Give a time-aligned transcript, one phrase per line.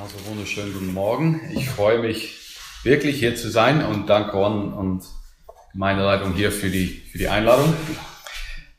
[0.00, 1.40] Also wunderschönen guten Morgen.
[1.52, 5.02] Ich freue mich wirklich hier zu sein und danke Ron und
[5.72, 7.74] Gemeindeleitung hier für die, für die Einladung.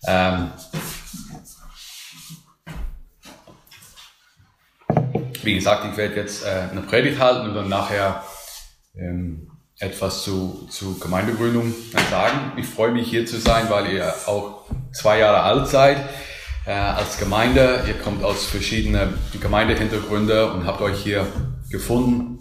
[0.07, 0.51] Ähm,
[5.43, 8.23] wie gesagt, ich werde jetzt äh, eine Predigt halten und dann nachher
[8.95, 11.73] ähm, etwas zu, zu Gemeindegründung
[12.09, 12.53] sagen.
[12.55, 14.63] Ich freue mich hier zu sein, weil ihr auch
[14.93, 15.97] zwei Jahre alt seid
[16.69, 17.83] äh, als Gemeinde.
[17.87, 21.25] Ihr kommt aus verschiedenen Gemeindehintergründen und habt euch hier
[21.71, 22.39] gefunden.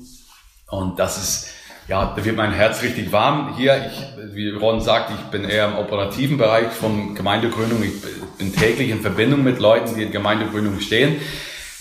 [0.71, 1.49] Und das ist,
[1.89, 3.91] ja, da wird mein Herz richtig warm hier.
[3.91, 7.83] Ich, wie Ron sagt, ich bin eher im operativen Bereich von Gemeindegründung.
[7.83, 8.03] Ich
[8.37, 11.17] bin täglich in Verbindung mit Leuten, die in Gemeindegründung stehen.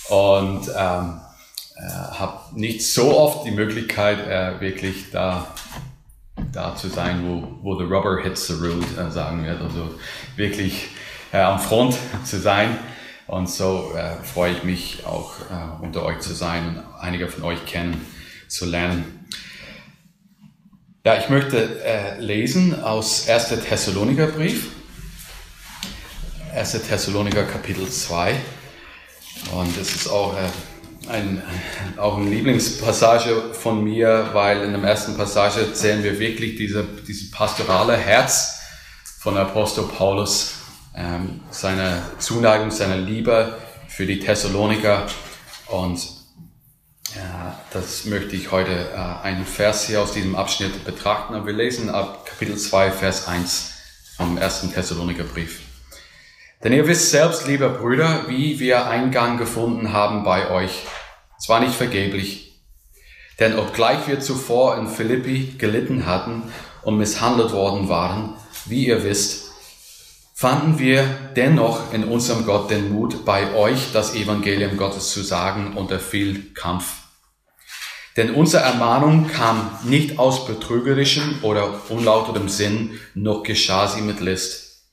[0.07, 1.19] Und ähm,
[1.75, 5.47] äh, habe nicht so oft die Möglichkeit, äh, wirklich da,
[6.53, 9.59] da zu sein, wo, wo the rubber hits the road, äh, sagen wir.
[9.59, 9.95] Also
[10.37, 10.87] wirklich
[11.37, 12.77] äh, am Front zu sein.
[13.27, 17.43] Und so äh, freue ich mich auch äh, unter euch zu sein und einige von
[17.43, 19.27] euch kennenzulernen.
[21.05, 23.49] Ja, ich möchte äh, lesen aus 1.
[23.67, 24.67] Thessaloniker Brief.
[26.55, 26.71] 1.
[26.87, 28.35] Thessaloniker Kapitel 2.
[29.53, 31.43] Und es ist auch, äh, ein,
[31.97, 37.29] auch eine Lieblingspassage von mir, weil in der ersten Passage sehen wir wirklich diese, diese
[37.29, 38.59] pastorale Herz
[39.19, 40.57] von Apostel Paulus
[40.97, 45.07] ähm, seine Zuneigung, seine Liebe für die Thessaloniker.
[45.67, 45.99] Und
[47.15, 47.19] äh,
[47.71, 51.45] das möchte ich heute äh, einen Vers hier aus diesem Abschnitt betrachten.
[51.45, 53.73] wir lesen ab Kapitel 2, Vers 1
[54.17, 55.61] vom ersten Thessaloniker Brief.
[56.63, 60.87] Denn ihr wisst selbst, liebe Brüder, wie wir Eingang gefunden haben bei euch.
[61.39, 62.63] Zwar nicht vergeblich,
[63.39, 68.33] denn obgleich wir zuvor in Philippi gelitten hatten und misshandelt worden waren,
[68.65, 69.46] wie ihr wisst,
[70.39, 71.03] fanden wir
[71.35, 76.53] dennoch in unserem Gott den Mut, bei euch das Evangelium Gottes zu sagen unter viel
[76.53, 76.93] Kampf.
[78.17, 84.83] Denn unsere Ermahnung kam nicht aus betrügerischem oder unlauterem Sinn, noch geschah sie mit List,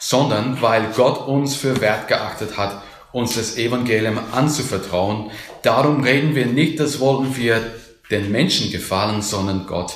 [0.00, 2.82] sondern weil Gott uns für wert geachtet hat,
[3.12, 5.30] uns das Evangelium anzuvertrauen.
[5.62, 7.72] Darum reden wir nicht, das wollten wir
[8.10, 9.94] den Menschen gefallen, sondern Gott,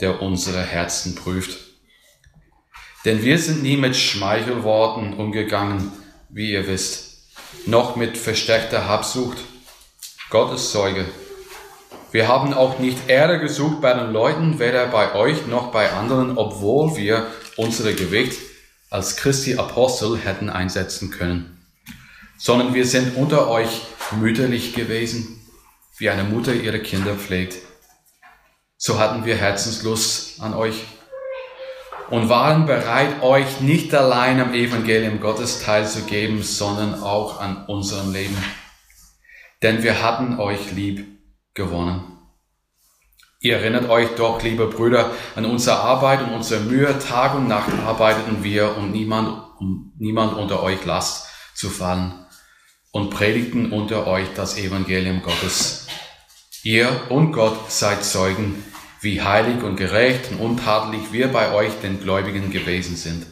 [0.00, 1.69] der unsere Herzen prüft.
[3.04, 5.90] Denn wir sind nie mit Schmeichelworten umgegangen,
[6.28, 7.18] wie ihr wisst,
[7.66, 9.38] noch mit versteckter Habsucht.
[10.28, 11.06] Gott ist Zeuge.
[12.12, 16.36] Wir haben auch nicht Ehre gesucht bei den Leuten, weder bei euch noch bei anderen,
[16.36, 18.38] obwohl wir unsere Gewicht
[18.90, 21.64] als Christi Apostel hätten einsetzen können.
[22.36, 23.82] Sondern wir sind unter euch
[24.20, 25.40] mütterlich gewesen,
[25.98, 27.56] wie eine Mutter ihre Kinder pflegt.
[28.76, 30.84] So hatten wir Herzenslust an euch
[32.10, 38.36] und waren bereit, euch nicht allein am Evangelium Gottes teilzugeben, sondern auch an unserem Leben.
[39.62, 41.06] Denn wir hatten euch lieb
[41.54, 42.18] gewonnen.
[43.42, 46.98] Ihr erinnert euch doch, liebe Brüder, an unsere Arbeit und unsere Mühe.
[46.98, 52.12] Tag und Nacht arbeiteten wir, um niemand, um niemand unter euch Last zu fallen
[52.92, 55.86] und predigten unter euch das Evangelium Gottes.
[56.64, 58.62] Ihr und Gott seid Zeugen,
[59.00, 63.26] wie heilig und gerecht und untadelig wir bei euch den Gläubigen gewesen sind.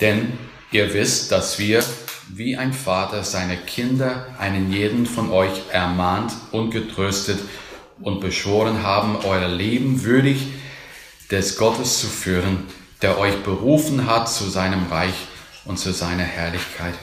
[0.00, 0.38] Denn
[0.70, 1.82] ihr wisst, dass wir,
[2.28, 7.38] wie ein Vater seine Kinder, einen jeden von euch ermahnt und getröstet
[8.00, 10.46] und beschworen haben, euer Leben würdig
[11.30, 12.66] des Gottes zu führen,
[13.00, 15.14] der euch berufen hat zu seinem Reich
[15.64, 16.94] und zu seiner Herrlichkeit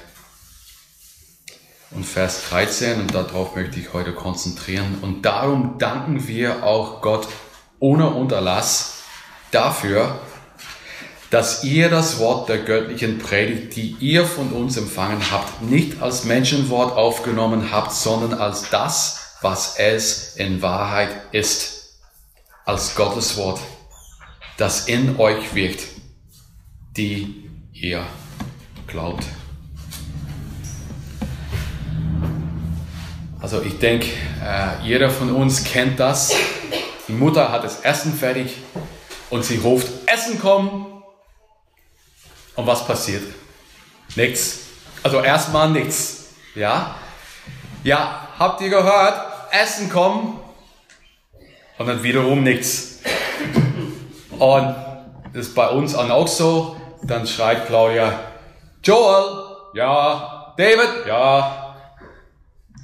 [1.91, 4.99] und Vers 13 und darauf möchte ich heute konzentrieren.
[5.01, 7.27] Und darum danken wir auch Gott
[7.79, 9.01] ohne Unterlass
[9.51, 10.19] dafür,
[11.31, 16.23] dass ihr das Wort der göttlichen Predigt, die ihr von uns empfangen habt, nicht als
[16.23, 21.99] Menschenwort aufgenommen habt, sondern als das, was es in Wahrheit ist,
[22.65, 23.59] als Gottes Wort,
[24.57, 25.83] das in euch wirkt,
[26.97, 28.05] die ihr
[28.87, 29.25] glaubt.
[33.51, 34.05] Also ich denke,
[34.45, 36.35] äh, jeder von uns kennt das.
[37.07, 38.57] Die Mutter hat das Essen fertig
[39.31, 41.01] und sie ruft, Essen kommen.
[42.53, 43.23] Und was passiert?
[44.15, 44.59] Nichts.
[45.01, 46.27] Also erstmal nichts.
[46.53, 46.93] Ja?
[47.83, 49.19] Ja, habt ihr gehört?
[49.49, 50.39] Essen kommen.
[51.79, 52.99] Und dann wiederum nichts.
[54.37, 54.75] Und
[55.33, 56.79] das ist bei uns auch so.
[57.01, 58.13] Dann schreit Claudia,
[58.83, 61.58] Joel, ja, David, ja,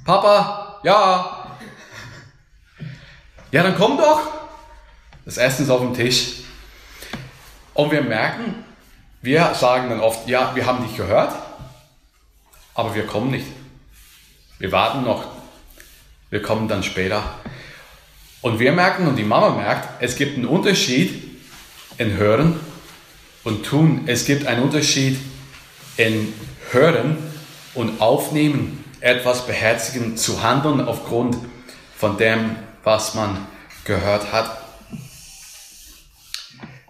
[0.06, 1.58] Papa, ja.
[3.50, 4.20] Ja, dann komm doch.
[5.24, 6.42] Das Essen ist auf dem Tisch.
[7.74, 8.64] Und wir merken,
[9.20, 11.34] wir sagen dann oft, ja, wir haben dich gehört,
[12.74, 13.48] aber wir kommen nicht.
[14.60, 15.24] Wir warten noch.
[16.30, 17.22] Wir kommen dann später.
[18.42, 21.40] Und wir merken und die Mama merkt, es gibt einen Unterschied
[21.98, 22.60] in Hören
[23.42, 24.04] und Tun.
[24.06, 25.18] Es gibt einen Unterschied
[25.96, 26.32] in
[26.70, 27.18] Hören
[27.74, 31.36] und Aufnehmen, etwas beherzigen, zu handeln aufgrund
[31.96, 33.46] von dem, was man
[33.84, 34.58] gehört hat.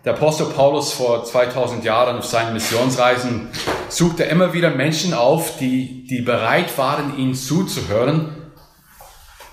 [0.04, 3.48] Der Apostel Paulus vor 2000 Jahren auf seinen Missionsreisen
[3.88, 8.52] suchte immer wieder Menschen auf, die, die bereit waren, ihm zuzuhören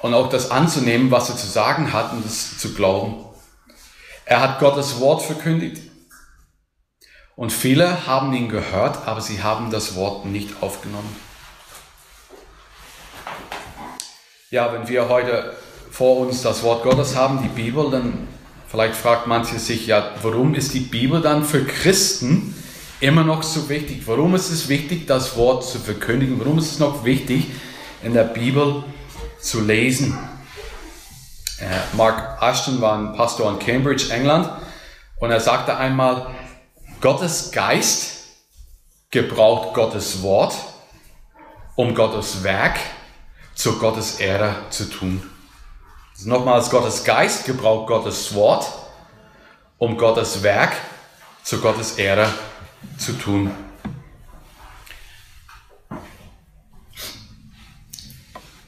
[0.02, 3.26] und auch das anzunehmen, was er zu sagen hat und es zu glauben.
[4.26, 5.82] Er hat Gottes Wort verkündigt
[7.36, 11.16] und viele haben ihn gehört, aber sie haben das Wort nicht aufgenommen.
[14.54, 15.52] Ja, wenn wir heute
[15.90, 18.28] vor uns das Wort Gottes haben, die Bibel, dann
[18.68, 22.54] Vielleicht fragt manche sich ja, warum ist die Bibel dann für Christen
[23.00, 24.04] immer noch so wichtig?
[24.06, 26.40] Warum ist es wichtig, das Wort zu verkündigen?
[26.40, 27.48] Warum ist es noch wichtig,
[28.04, 28.84] in der Bibel
[29.40, 30.16] zu lesen?
[31.60, 34.52] Äh, Mark Ashton war ein Pastor in Cambridge, England,
[35.20, 36.28] und er sagte einmal,
[37.02, 38.28] Gottes Geist
[39.10, 40.54] gebraucht Gottes Wort,
[41.76, 42.78] um Gottes Werk
[43.56, 45.22] zu Gottes Ehre zu tun.
[46.26, 48.72] Nochmals, Gottes Geist gebraucht Gottes Wort,
[49.78, 50.74] um Gottes Werk
[51.44, 52.28] zu Gottes Ehre
[52.98, 53.52] zu tun.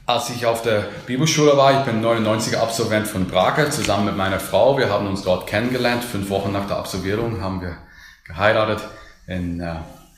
[0.04, 4.38] Als ich auf der Bibelschule war, ich bin 99er Absolvent von Braga, zusammen mit meiner
[4.38, 4.78] Frau.
[4.78, 6.04] Wir haben uns dort kennengelernt.
[6.04, 7.78] Fünf Wochen nach der Absolvierung haben wir
[8.24, 8.86] geheiratet
[9.26, 9.76] in äh,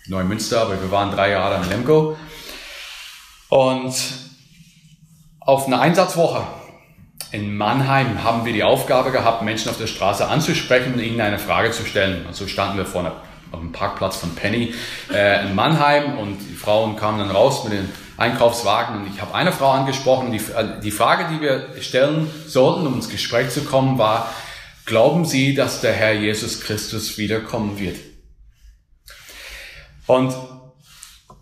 [0.08, 2.18] Neumünster, aber wir waren drei Jahre in Lemgo.
[3.48, 3.94] Und
[5.48, 6.46] auf einer Einsatzwoche
[7.32, 11.38] in Mannheim haben wir die Aufgabe gehabt, Menschen auf der Straße anzusprechen und ihnen eine
[11.38, 12.26] Frage zu stellen.
[12.26, 14.74] Und so standen wir vor einer, auf dem Parkplatz von Penny
[15.10, 19.34] äh, in Mannheim und die Frauen kamen dann raus mit den Einkaufswagen und ich habe
[19.34, 20.32] eine Frau angesprochen.
[20.32, 24.30] Die, äh, die Frage, die wir stellen sollten, um ins Gespräch zu kommen, war,
[24.84, 27.96] glauben Sie, dass der Herr Jesus Christus wiederkommen wird?
[30.06, 30.34] Und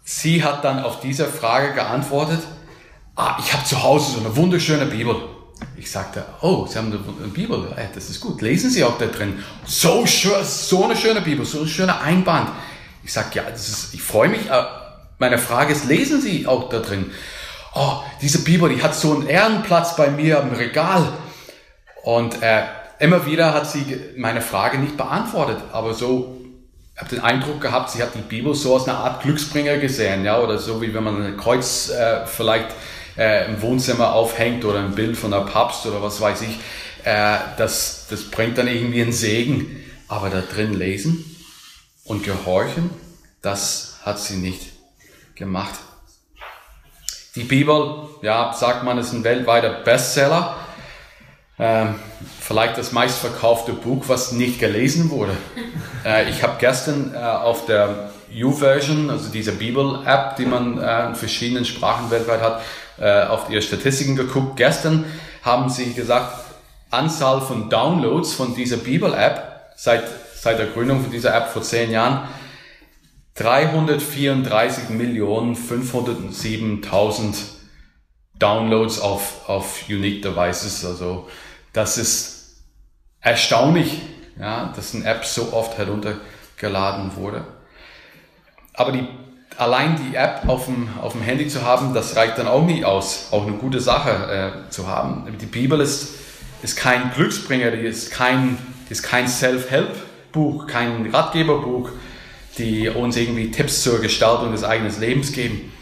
[0.04, 2.40] sie hat dann auf diese Frage geantwortet,
[3.16, 5.16] ah, ich habe zu Hause so eine wunderschöne Bibel.
[5.76, 9.42] Ich sagte, oh, Sie haben eine Bibel, das ist gut, lesen Sie auch da drin.
[9.64, 12.50] So schön, so eine schöne Bibel, so ein schöner Einband.
[13.02, 14.50] Ich sage, ja, das ist, ich freue mich.
[14.50, 14.62] Äh,
[15.18, 17.10] meine Frage ist, lesen Sie auch da drin?
[17.74, 21.12] Oh, diese Bibel, die hat so einen Ehrenplatz bei mir im Regal.
[22.02, 22.64] Und äh,
[22.98, 26.36] immer wieder hat sie meine Frage nicht beantwortet, aber so
[26.94, 30.24] ich habe den Eindruck gehabt, sie hat die Bibel so als eine Art Glücksbringer gesehen,
[30.24, 32.68] ja, oder so wie wenn man ein Kreuz äh, vielleicht
[33.16, 36.58] äh, im Wohnzimmer aufhängt oder ein Bild von der Papst oder was weiß ich,
[37.04, 39.82] äh, das, das bringt dann irgendwie einen Segen.
[40.08, 41.36] Aber da drin lesen
[42.04, 42.90] und gehorchen,
[43.42, 44.60] das hat sie nicht
[45.34, 45.74] gemacht.
[47.34, 50.56] Die Bibel, ja, sagt man, ist ein weltweiter Bestseller.
[51.58, 51.96] Ähm,
[52.40, 55.36] vielleicht das meistverkaufte Buch, was nicht gelesen wurde.
[56.04, 61.16] Äh, ich habe gestern äh, auf der U-Version, also dieser Bibel-App, die man äh, in
[61.16, 62.62] verschiedenen Sprachen weltweit hat,
[62.98, 64.56] äh, auf ihre Statistiken geguckt.
[64.56, 65.04] Gestern
[65.42, 66.44] haben sie gesagt,
[66.90, 70.04] Anzahl von Downloads von dieser Bibel-App seit,
[70.34, 72.28] seit der Gründung von dieser App vor zehn Jahren
[73.34, 77.34] 334 Millionen 507.000
[78.38, 80.84] Downloads auf, auf Unique Devices.
[80.84, 81.28] Also
[81.72, 82.62] das ist
[83.20, 84.00] erstaunlich,
[84.38, 87.44] ja, dass eine App so oft heruntergeladen wurde.
[88.72, 89.06] Aber die
[89.58, 92.84] allein die App auf dem, auf dem Handy zu haben, das reicht dann auch nie
[92.84, 94.10] aus, auch eine gute Sache
[94.66, 95.26] äh, zu haben.
[95.40, 96.14] Die Bibel ist,
[96.62, 98.58] ist kein Glücksbringer, die ist kein,
[98.90, 101.90] ist kein Self-Help-Buch, kein Ratgeberbuch,
[102.58, 105.72] die uns irgendwie Tipps zur Gestaltung des eigenen Lebens geben.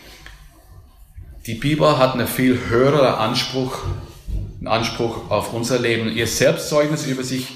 [1.47, 3.78] Die Bibel hat einen viel höheren Anspruch,
[4.59, 6.11] einen Anspruch auf unser Leben.
[6.11, 7.49] Ihr Selbstzeugnis über sich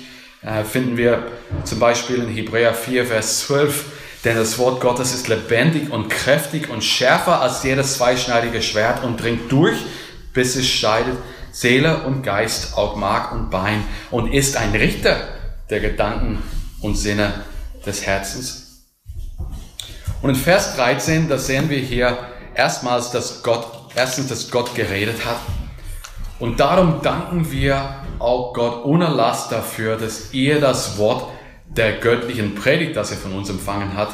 [0.43, 1.27] äh, finden wir
[1.65, 6.69] zum Beispiel in Hebräer 4, Vers 12 denn das Wort Gottes ist lebendig und kräftig
[6.71, 9.79] und schärfer als jedes zweischneidige Schwert und dringt durch,
[10.33, 11.17] bis es scheidet
[11.53, 15.17] Seele und Geist, Aug, Mark und Bein und ist ein Richter
[15.71, 16.43] der Gedanken
[16.81, 17.33] und Sinne
[17.85, 18.85] des Herzens.
[20.21, 22.19] Und in Vers 13, da sehen wir hier
[22.55, 25.39] erstmals, dass Gott, erstens, dass Gott geredet hat.
[26.39, 31.33] Und darum danken wir auch Gott ohne Last dafür, dass ihr das Wort
[31.71, 34.11] der göttlichen Predigt, das er von uns empfangen hat,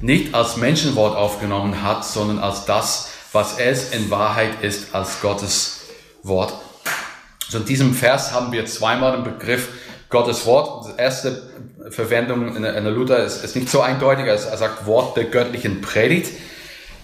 [0.00, 5.82] nicht als Menschenwort aufgenommen hat, sondern als das, was es in Wahrheit ist, als Gottes
[6.22, 6.52] Wort.
[7.48, 9.68] So in diesem Vers haben wir zweimal den Begriff
[10.08, 10.86] Gottes Wort.
[10.86, 11.42] Die erste
[11.90, 14.26] Verwendung in der Luther ist, ist nicht so eindeutig.
[14.26, 16.32] Er sagt Wort der göttlichen Predigt.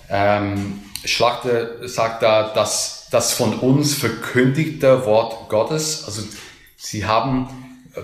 [0.09, 6.05] Ähm, Schlachter sagt da, dass das von uns verkündigte Wort Gottes.
[6.07, 6.23] Also
[6.77, 7.49] sie haben,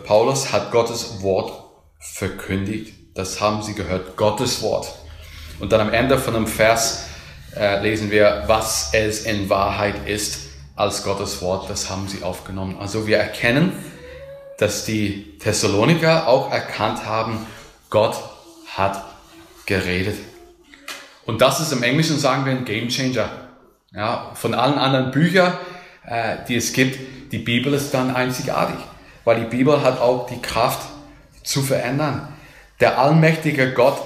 [0.04, 1.65] Paulus hat Gottes Wort
[1.98, 2.94] verkündigt.
[3.14, 4.94] Das haben sie gehört, Gottes Wort.
[5.58, 7.06] Und dann am Ende von dem Vers
[7.56, 10.40] äh, lesen wir, was es in Wahrheit ist
[10.74, 11.70] als Gottes Wort.
[11.70, 12.76] Das haben sie aufgenommen.
[12.78, 13.72] Also wir erkennen,
[14.58, 17.46] dass die Thessaloniker auch erkannt haben,
[17.90, 18.16] Gott
[18.74, 19.04] hat
[19.64, 20.16] geredet.
[21.24, 23.30] Und das ist im Englischen, sagen wir, ein Game Changer.
[23.92, 25.54] Ja, von allen anderen Büchern,
[26.06, 26.98] äh, die es gibt,
[27.32, 28.76] die Bibel ist dann einzigartig,
[29.24, 30.80] weil die Bibel hat auch die Kraft
[31.46, 32.28] zu verändern.
[32.80, 33.98] Der allmächtige Gott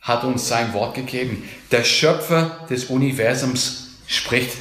[0.00, 1.46] hat uns sein Wort gegeben.
[1.70, 4.56] Der Schöpfer des Universums spricht.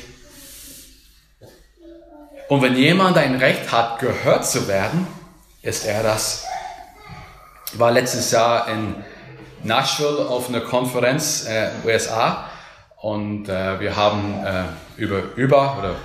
[2.50, 5.08] Und wenn jemand ein Recht hat, gehört zu werden,
[5.62, 6.46] ist er das.
[7.72, 8.96] Ich war letztes Jahr in
[9.64, 12.50] Nashville auf einer Konferenz äh, USA
[13.02, 14.64] und äh, wir haben äh,
[14.96, 15.96] über Uber oder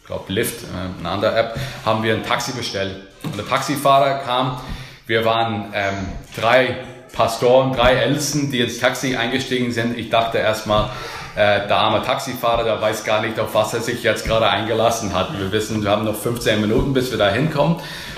[0.00, 3.08] ich glaube Lyft, äh, eine andere App, haben wir ein Taxi bestellt.
[3.22, 4.60] Und der Taxifahrer kam,
[5.06, 6.78] wir waren ähm, drei
[7.12, 9.96] Pastoren, drei Ältesten, die ins Taxi eingestiegen sind.
[9.96, 10.90] Ich dachte erstmal,
[11.34, 15.14] äh, der arme Taxifahrer, der weiß gar nicht, auf was er sich jetzt gerade eingelassen
[15.14, 15.38] hat.
[15.38, 17.76] Wir wissen, wir haben noch 15 Minuten, bis wir da hinkommen.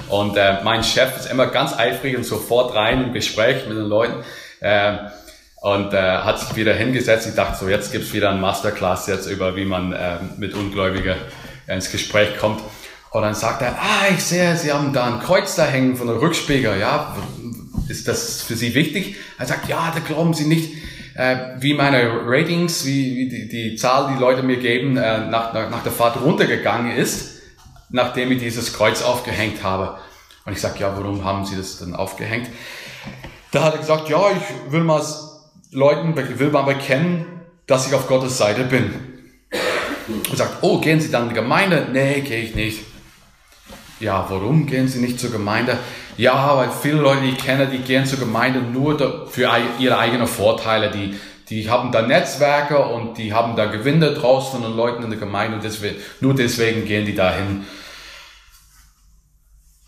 [0.08, 3.86] Und äh, mein Chef ist immer ganz eifrig und sofort rein im Gespräch mit den
[3.86, 4.24] Leuten.
[4.60, 4.96] Äh,
[5.60, 7.26] und äh, hat sich wieder hingesetzt.
[7.26, 11.16] Ich dachte so, jetzt gibt's wieder ein Masterclass jetzt über, wie man äh, mit Ungläubigen
[11.66, 12.62] ins Gespräch kommt.
[13.10, 16.08] Und dann sagt er, ah, ich sehe, Sie haben da ein Kreuz da hängen von
[16.08, 16.78] der Rückspiegel.
[16.78, 17.16] Ja,
[17.88, 19.16] ist das für Sie wichtig?
[19.38, 20.74] Er sagt, ja, da glauben Sie nicht,
[21.14, 25.52] äh, wie meine Ratings, wie, wie die, die Zahl, die Leute mir geben, äh, nach,
[25.54, 27.40] nach, nach der Fahrt runtergegangen ist,
[27.90, 29.98] nachdem ich dieses Kreuz aufgehängt habe.
[30.44, 32.48] Und ich sage, ja, warum haben Sie das dann aufgehängt?
[33.50, 35.02] Da hat er gesagt, ja, ich will mal
[35.72, 37.26] Leuten, will mal bekennen,
[37.66, 38.94] dass ich auf Gottes Seite bin.
[40.08, 41.88] Und sagt, oh, gehen Sie dann in die Gemeinde?
[41.92, 42.87] Nee, gehe ich nicht.
[44.00, 45.78] Ja, warum gehen Sie nicht zur Gemeinde?
[46.16, 50.28] Ja, weil viele Leute, die ich kenne, die gehen zur Gemeinde nur für ihre eigenen
[50.28, 50.90] Vorteile.
[50.90, 55.10] Die, die haben da Netzwerke und die haben da Gewinne draus von den Leuten in
[55.10, 57.64] der Gemeinde und deswegen, nur deswegen gehen die dahin.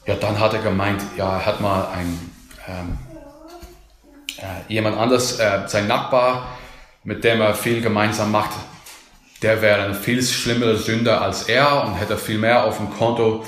[0.07, 2.33] Ja, dann hat er gemeint, ja, er hat mal ein,
[2.67, 2.99] ähm,
[4.39, 6.59] äh, jemand anders, äh, sein Nachbar,
[7.05, 8.51] mit dem er viel gemeinsam macht,
[9.43, 13.45] der wäre ein viel schlimmerer Sünder als er und hätte viel mehr auf dem Konto.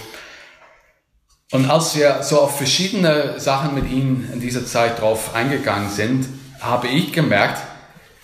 [1.52, 6.26] Und als wir so auf verschiedene Sachen mit ihm in dieser Zeit drauf eingegangen sind,
[6.60, 7.60] habe ich gemerkt,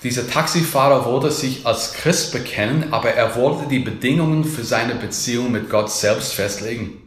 [0.02, 5.52] dieser Taxifahrer wollte sich als Christ bekennen, aber er wollte die Bedingungen für seine Beziehung
[5.52, 7.02] mit Gott selbst festlegen.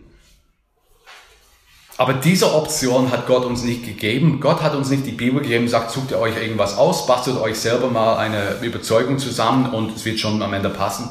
[1.97, 4.39] Aber diese Option hat Gott uns nicht gegeben.
[4.39, 7.57] Gott hat uns nicht die Bibel gegeben, sagt, sucht ihr euch irgendwas aus, bastelt euch
[7.57, 11.09] selber mal eine Überzeugung zusammen und es wird schon am Ende passen.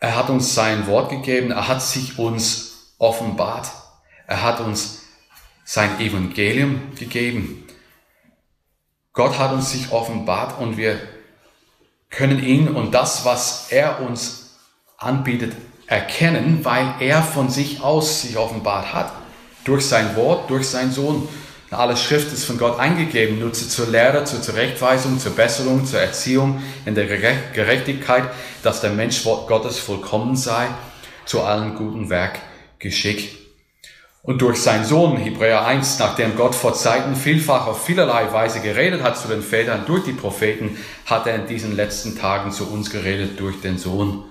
[0.00, 2.71] Er hat uns sein Wort gegeben, er hat sich uns
[3.02, 3.68] offenbart,
[4.26, 5.02] er hat uns
[5.64, 7.66] sein Evangelium gegeben.
[9.12, 10.98] Gott hat uns sich offenbart und wir
[12.10, 14.56] können ihn und das, was er uns
[14.96, 15.54] anbietet,
[15.86, 19.12] erkennen, weil er von sich aus sich offenbart hat.
[19.64, 21.28] Durch sein Wort, durch seinen Sohn.
[21.70, 26.62] Alle Schrift ist von Gott eingegeben, nutze zur Lehre, zur Zurechtweisung, zur Besserung, zur Erziehung
[26.84, 28.24] in der Gerechtigkeit,
[28.62, 30.68] dass der Mensch Gottes vollkommen sei,
[31.24, 32.38] zu allen guten Werk
[32.82, 33.38] geschickt.
[34.22, 39.02] Und durch seinen Sohn, Hebräer 1, nachdem Gott vor Zeiten vielfach auf vielerlei Weise geredet
[39.02, 42.90] hat zu den Vätern durch die Propheten, hat er in diesen letzten Tagen zu uns
[42.90, 44.24] geredet durch den Sohn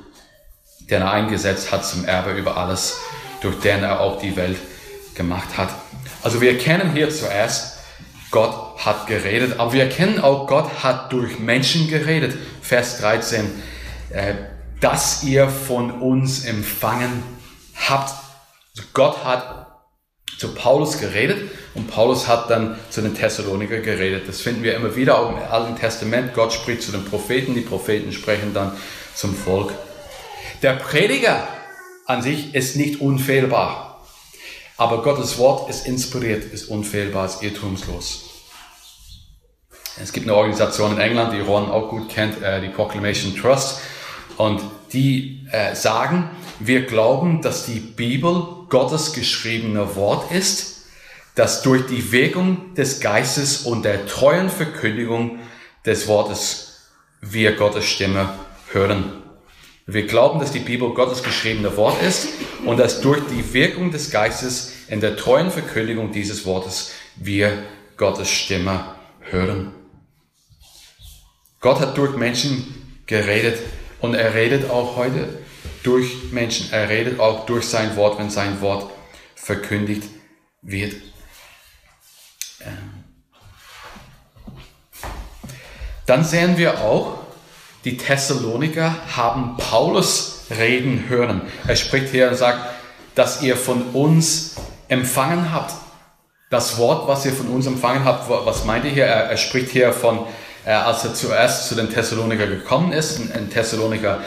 [0.91, 2.99] den er eingesetzt hat zum Erbe über alles,
[3.41, 4.57] durch den er auch die Welt
[5.15, 5.69] gemacht hat.
[6.21, 7.79] Also wir kennen hier zuerst,
[8.29, 12.37] Gott hat geredet, aber wir kennen auch, Gott hat durch Menschen geredet.
[12.61, 13.49] Vers 13,
[14.11, 14.33] äh,
[14.79, 17.23] dass ihr von uns empfangen
[17.75, 18.13] habt.
[18.93, 19.67] Gott hat
[20.37, 24.27] zu Paulus geredet und Paulus hat dann zu den Thessaloniker geredet.
[24.27, 26.33] Das finden wir immer wieder auch im Alten Testament.
[26.33, 28.75] Gott spricht zu den Propheten, die Propheten sprechen dann
[29.13, 29.71] zum Volk.
[30.63, 31.47] Der Prediger
[32.05, 34.03] an sich ist nicht unfehlbar.
[34.77, 38.31] Aber Gottes Wort ist inspiriert, ist unfehlbar, ist irrtumslos.
[40.01, 43.81] Es gibt eine Organisation in England, die Ron auch gut kennt, äh, die Proclamation Trust.
[44.37, 44.61] Und
[44.91, 50.85] die äh, sagen, wir glauben, dass die Bibel Gottes geschriebene Wort ist,
[51.35, 55.39] das durch die Wirkung des Geistes und der treuen Verkündigung
[55.85, 56.89] des Wortes
[57.21, 58.33] wir Gottes Stimme
[58.71, 59.21] hören.
[59.85, 62.29] Wir glauben, dass die Bibel Gottes geschriebene Wort ist
[62.65, 67.63] und dass durch die Wirkung des Geistes in der treuen Verkündigung dieses Wortes wir
[67.97, 69.73] Gottes Stimme hören.
[71.59, 73.59] Gott hat durch Menschen geredet
[74.01, 75.27] Und er redet auch heute
[75.83, 76.71] durch Menschen.
[76.71, 78.91] Er redet auch durch sein Wort, wenn sein Wort
[79.35, 80.03] verkündigt
[80.61, 80.93] wird.
[82.61, 83.03] Ähm.
[86.05, 87.19] Dann sehen wir auch,
[87.85, 91.41] die Thessaloniker haben Paulus reden hören.
[91.67, 92.59] Er spricht hier und sagt,
[93.15, 94.55] dass ihr von uns
[94.87, 95.73] empfangen habt.
[96.49, 99.05] Das Wort, was ihr von uns empfangen habt, was meint ihr hier?
[99.05, 100.25] Er, er spricht hier von,
[100.65, 104.19] äh, als er zuerst zu den Thessaloniker gekommen ist, in, in Thessaloniker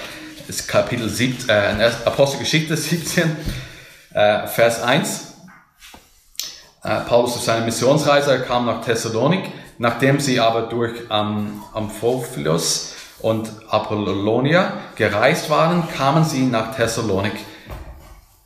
[0.48, 3.36] ist Kapitel 7, äh, Apostelgeschichte 17,
[4.12, 5.34] äh, Vers 1.
[6.82, 13.50] Äh, Paulus auf seiner Missionsreise kam nach Thessalonik, nachdem sie aber durch ähm, Amphipolis und
[13.68, 17.34] Apollonia gereist waren, kamen sie nach Thessalonik.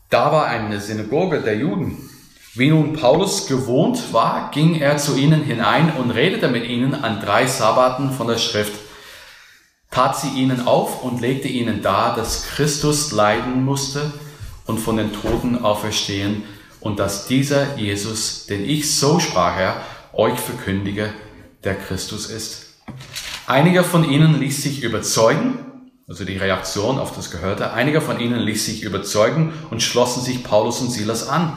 [0.08, 2.08] Da war eine Synagoge der Juden.
[2.54, 7.20] Wie nun Paulus gewohnt war, ging er zu ihnen hinein und redete mit ihnen an
[7.20, 8.87] drei Sabbaten von der Schrift
[9.90, 14.12] tat sie ihnen auf und legte ihnen dar, dass Christus leiden musste
[14.66, 16.44] und von den Toten auferstehen
[16.80, 19.80] und dass dieser Jesus, den ich, so sprach er,
[20.12, 21.12] euch verkündige,
[21.64, 22.74] der Christus ist.
[23.46, 25.58] Einiger von ihnen ließ sich überzeugen,
[26.06, 30.44] also die Reaktion auf das Gehörte, einiger von ihnen ließ sich überzeugen und schlossen sich
[30.44, 31.56] Paulus und Silas an.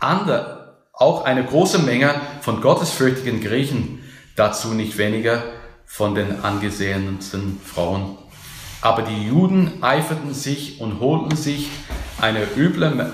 [0.00, 4.00] Andere, auch eine große Menge von gottesfürchtigen Griechen,
[4.36, 5.42] dazu nicht weniger,
[5.92, 8.16] von den angesehensten Frauen.
[8.80, 11.68] Aber die Juden eiferten sich und holten sich
[12.18, 13.12] eine üble,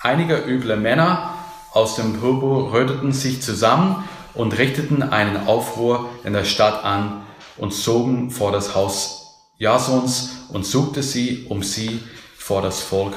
[0.00, 1.34] einige üble Männer
[1.72, 4.02] aus dem Purpur, röteten sich zusammen
[4.34, 7.22] und richteten einen Aufruhr in der Stadt an
[7.56, 12.02] und zogen vor das Haus Jasons und suchte sie, um sie
[12.36, 13.14] vor das Volk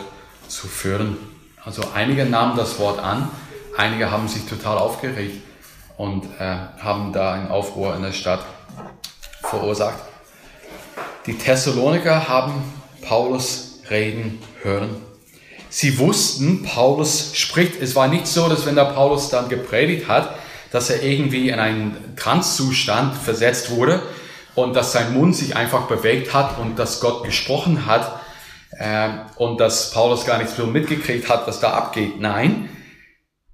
[0.48, 1.18] zu führen.
[1.66, 3.30] Also einige nahmen das Wort an,
[3.76, 5.42] einige haben sich total aufgeregt
[5.98, 8.46] und äh, haben da einen Aufruhr in der Stadt
[9.42, 10.00] verursacht.
[11.26, 12.64] Die Thessaloniker haben
[13.02, 14.96] Paulus reden hören.
[15.70, 17.82] Sie wussten, Paulus spricht.
[17.82, 20.36] Es war nicht so, dass wenn der Paulus dann gepredigt hat,
[20.72, 24.02] dass er irgendwie in einen Transzustand versetzt wurde
[24.56, 28.20] und dass sein Mund sich einfach bewegt hat und dass Gott gesprochen hat
[28.72, 32.20] äh, und dass Paulus gar nichts mitgekriegt hat, was da abgeht.
[32.20, 32.70] Nein,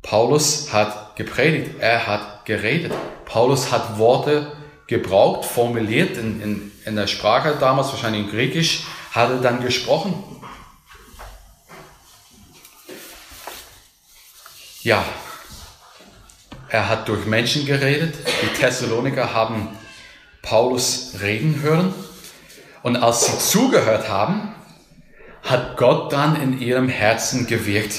[0.01, 2.93] Paulus hat gepredigt, er hat geredet.
[3.25, 4.53] Paulus hat Worte
[4.87, 10.23] gebraucht, formuliert in, in, in der Sprache damals, wahrscheinlich in Griechisch, hat er dann gesprochen.
[14.81, 15.03] Ja,
[16.69, 18.15] er hat durch Menschen geredet.
[18.41, 19.77] Die Thessaloniker haben
[20.41, 21.93] Paulus reden hören.
[22.83, 24.53] Und als sie zugehört haben,
[25.43, 27.95] hat Gott dann in ihrem Herzen gewirkt.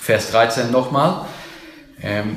[0.00, 1.26] Vers 13 nochmal.
[2.00, 2.36] Ähm,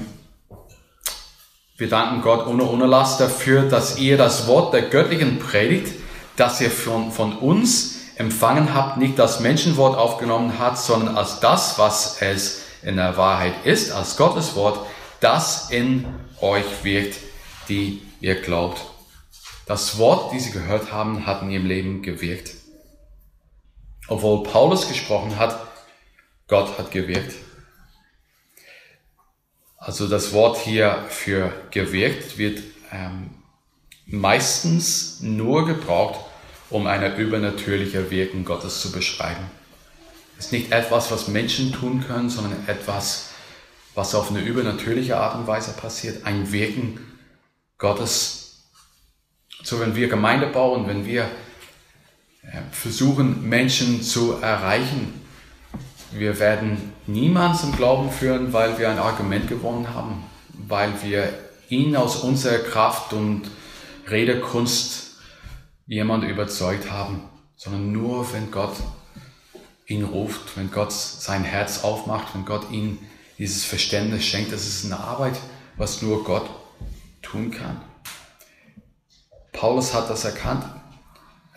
[1.82, 5.92] wir danken Gott ohne Unterlass dafür, dass ihr das Wort der göttlichen Predigt,
[6.36, 11.80] das ihr von, von uns empfangen habt, nicht das Menschenwort aufgenommen habt, sondern als das,
[11.80, 14.80] was es in der Wahrheit ist, als Gottes Wort,
[15.22, 16.06] das in
[16.40, 17.18] euch wirkt,
[17.68, 18.80] die ihr glaubt.
[19.66, 22.52] Das Wort, die sie gehört haben, hat in ihrem Leben gewirkt.
[24.08, 25.60] Obwohl Paulus gesprochen hat,
[26.48, 27.34] Gott hat gewirkt.
[29.82, 33.32] Also das Wort hier für gewirkt wird ähm,
[34.06, 36.20] meistens nur gebraucht,
[36.70, 39.44] um eine übernatürliche Wirken Gottes zu beschreiben.
[40.38, 43.30] Es ist nicht etwas, was Menschen tun können, sondern etwas,
[43.96, 46.28] was auf eine übernatürliche Art und Weise passiert.
[46.28, 47.00] Ein Wirken
[47.80, 48.68] Gottes.
[49.64, 51.24] So, wenn wir Gemeinde bauen, wenn wir
[52.44, 55.21] äh, versuchen, Menschen zu erreichen,
[56.14, 61.34] wir werden niemanden zum Glauben führen, weil wir ein Argument gewonnen haben, weil wir
[61.70, 63.44] ihn aus unserer Kraft und
[64.10, 65.18] Redekunst
[65.88, 67.24] jemand überzeugt haben,
[67.56, 68.76] sondern nur, wenn Gott
[69.88, 72.98] ihn ruft, wenn Gott sein Herz aufmacht, wenn Gott ihm
[73.38, 74.52] dieses Verständnis schenkt.
[74.52, 75.38] Das ist eine Arbeit,
[75.78, 76.50] was nur Gott
[77.22, 77.82] tun kann.
[79.52, 80.64] Paulus hat das erkannt.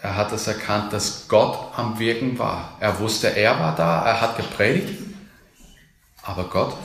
[0.04, 2.76] Er hat es erkannt, dass Gott am Wirken war.
[2.78, 5.02] Er wusste, er war da, er hat gepredigt,
[6.22, 6.76] aber Gott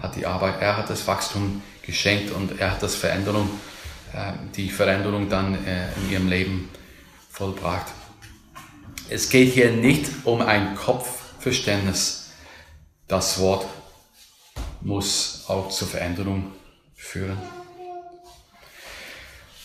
[0.00, 3.50] hat die Arbeit, er hat das Wachstum geschenkt und er hat das Veränderung,
[4.14, 6.70] äh, die Veränderung dann äh, in ihrem Leben
[7.30, 7.88] vollbracht.
[9.10, 12.30] Es geht hier nicht um ein Kopfverständnis.
[13.06, 13.66] Das Wort
[14.80, 16.52] muss auch zur Veränderung
[16.94, 17.36] führen.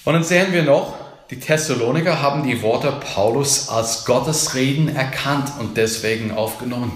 [0.04, 5.76] Und dann sehen wir noch, die Thessaloniker haben die Worte Paulus als Gottesreden erkannt und
[5.76, 6.92] deswegen aufgenommen.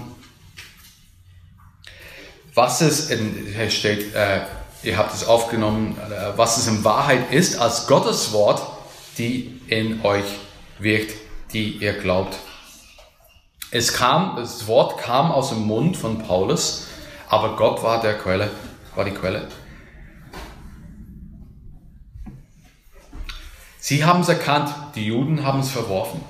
[2.54, 4.42] Was es, in, hier steht, äh,
[4.82, 8.62] ihr habt es aufgenommen, äh, was es in Wahrheit ist, als Gottes Wort,
[9.18, 10.24] die in euch
[10.78, 11.14] wirkt,
[11.52, 12.36] die ihr glaubt.
[13.72, 16.86] Es kam, das Wort kam aus dem Mund von Paulus,
[17.28, 18.50] aber Gott war der Quelle,
[18.94, 19.48] war die Quelle.
[23.80, 26.20] Sie haben es erkannt, die Juden haben es verworfen.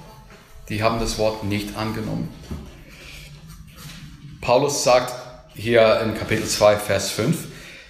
[0.68, 2.28] Die haben das Wort nicht angenommen.
[4.40, 5.12] Paulus sagt
[5.54, 7.36] hier in Kapitel 2, Vers 5,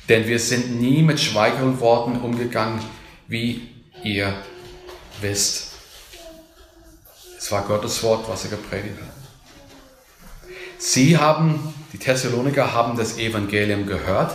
[0.08, 2.80] denn wir sind nie mit Schweigelsworten umgegangen,
[3.28, 3.68] wie
[4.02, 4.34] ihr
[5.20, 5.74] wisst.
[7.38, 9.20] Es war Gottes Wort, was er gepredigt hat.
[10.78, 14.34] Sie haben, die Thessaloniker haben das Evangelium gehört.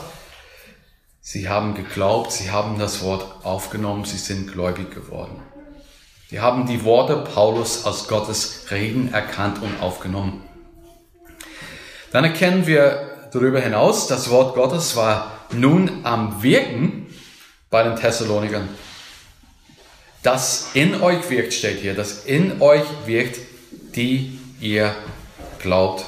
[1.28, 5.42] Sie haben geglaubt, sie haben das Wort aufgenommen, sie sind gläubig geworden.
[6.30, 10.44] Sie haben die Worte Paulus als Gottes Reden erkannt und aufgenommen.
[12.12, 17.08] Dann erkennen wir darüber hinaus, das Wort Gottes war nun am Wirken
[17.72, 18.70] bei den Thessalonikern.
[20.22, 23.40] Das in euch wirkt, steht hier, das in euch wirkt,
[23.96, 24.94] die ihr
[25.58, 26.06] glaubt.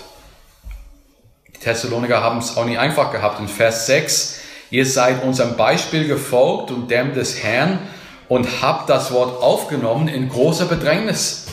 [1.55, 3.39] Die Thessaloniker haben es auch nicht einfach gehabt.
[3.39, 4.36] In Vers 6,
[4.69, 7.79] ihr seid unserem Beispiel gefolgt und dem des Herrn
[8.27, 11.45] und habt das Wort aufgenommen in großer Bedrängnis.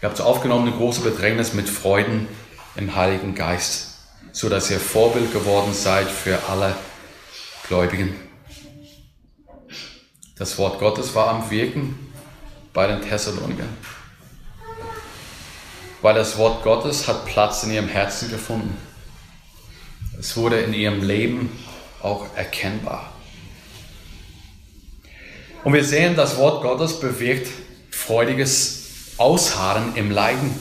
[0.00, 2.28] Ihr habt es aufgenommen in großer Bedrängnis mit Freuden
[2.76, 3.98] im Heiligen Geist,
[4.32, 6.74] so dass ihr Vorbild geworden seid für alle
[7.68, 8.14] Gläubigen.
[10.38, 11.98] Das Wort Gottes war am Wirken
[12.72, 13.68] bei den Thessalonikern.
[16.00, 18.76] Weil das Wort Gottes hat Platz in ihrem Herzen gefunden.
[20.18, 21.50] Es wurde in ihrem Leben
[22.02, 23.12] auch erkennbar.
[25.62, 27.48] Und wir sehen, das Wort Gottes bewirkt
[27.90, 30.54] freudiges Ausharren im Leiden.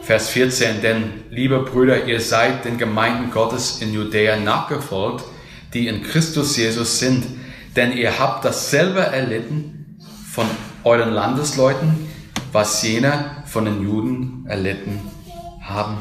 [0.00, 5.24] Vers 14, denn liebe Brüder, ihr seid den Gemeinden Gottes in Judäa nachgefolgt,
[5.74, 7.26] die in Christus Jesus sind,
[7.74, 9.98] denn ihr habt dasselbe erlitten
[10.32, 10.46] von
[10.84, 12.08] euren Landesleuten,
[12.52, 15.00] was jene von den Juden erlitten
[15.60, 16.00] haben.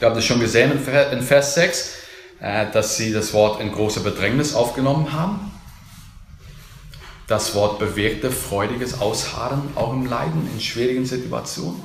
[0.00, 1.94] Wir haben das schon gesehen in Vers 6,
[2.40, 5.50] äh, dass sie das Wort in großer Bedrängnis aufgenommen haben.
[7.26, 11.84] Das Wort bewirkte freudiges Ausharren auch im Leiden, in schwierigen Situationen.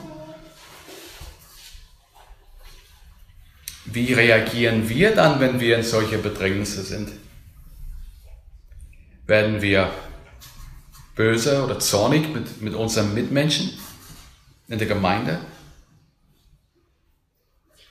[3.84, 7.12] Wie reagieren wir dann, wenn wir in solche Bedrängnisse sind?
[9.28, 9.91] Werden wir
[11.15, 13.71] böse oder zornig mit, mit unseren Mitmenschen
[14.69, 15.39] in der Gemeinde?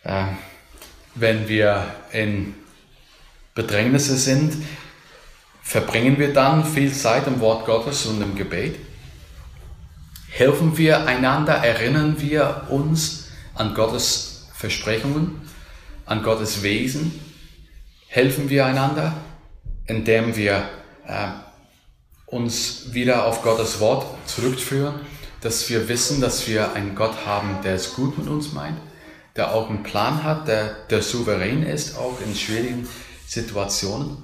[0.05, 0.27] Äh,
[1.15, 2.55] wenn wir in
[3.55, 4.55] Bedrängnisse sind,
[5.63, 8.77] verbringen wir dann viel Zeit im Wort Gottes und im Gebet?
[10.29, 15.41] Helfen wir einander, erinnern wir uns an Gottes Versprechungen,
[16.07, 17.21] an Gottes Wesen?
[18.09, 19.15] Helfen wir einander,
[19.87, 20.69] indem wir
[21.07, 21.29] äh,
[22.27, 24.95] uns wieder auf Gottes Wort zurückführen,
[25.41, 28.79] dass wir wissen, dass wir einen Gott haben, der es gut mit uns meint?
[29.37, 32.89] Der auch einen Plan hat, der, der souverän ist, auch in schwierigen
[33.27, 34.23] Situationen.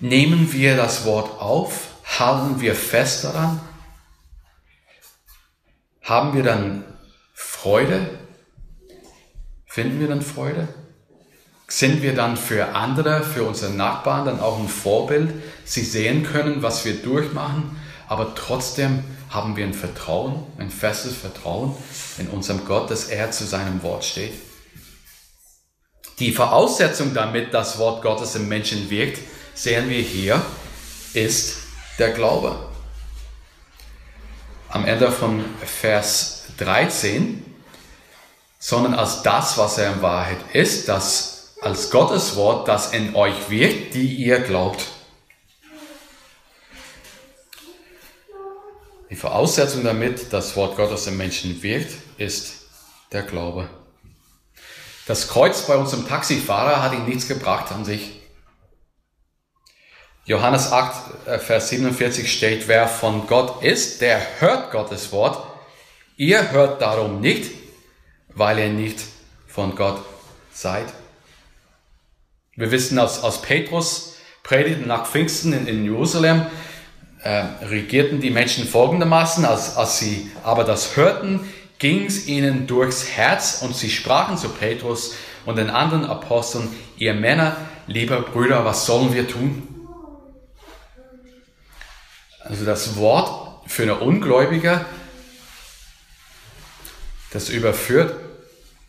[0.00, 3.60] Nehmen wir das Wort auf, halten wir fest daran,
[6.02, 6.84] haben wir dann
[7.32, 8.18] Freude,
[9.66, 10.68] finden wir dann Freude,
[11.66, 15.32] sind wir dann für andere, für unsere Nachbarn dann auch ein Vorbild,
[15.64, 19.02] sie sehen können, was wir durchmachen, aber trotzdem
[19.34, 21.74] haben wir ein Vertrauen, ein festes Vertrauen
[22.18, 24.32] in unserem Gott, dass er zu seinem Wort steht.
[26.20, 29.18] Die Voraussetzung damit, das Wort Gottes im Menschen wirkt,
[29.52, 30.40] sehen wir hier,
[31.12, 31.56] ist
[31.98, 32.70] der Glaube.
[34.68, 37.44] Am Ende von Vers 13,
[38.60, 43.50] sondern als das, was er in Wahrheit ist, das als Gottes Wort, das in euch
[43.50, 44.86] wirkt, die ihr glaubt.
[49.14, 52.62] Die Voraussetzung damit, das Wort Gottes im Menschen wirkt, ist
[53.12, 53.70] der Glaube.
[55.06, 58.20] Das Kreuz bei unserem Taxifahrer hat ihm nichts gebracht an sich.
[60.24, 65.46] Johannes 8, äh, Vers 47 steht, wer von Gott ist, der hört Gottes Wort.
[66.16, 67.52] Ihr hört darum nicht,
[68.30, 68.98] weil ihr nicht
[69.46, 70.02] von Gott
[70.52, 70.92] seid.
[72.56, 76.46] Wir wissen aus, aus Petrus Predigten nach Pfingsten in, in Jerusalem,
[77.24, 81.40] äh, regierten die Menschen folgendermaßen, als, als sie aber das hörten,
[81.78, 85.14] ging es ihnen durchs Herz und sie sprachen zu Petrus
[85.46, 87.56] und den anderen Aposteln, ihr Männer,
[87.86, 89.62] lieber Brüder, was sollen wir tun?
[92.40, 94.84] Also das Wort für eine Ungläubige,
[97.32, 98.14] das überführt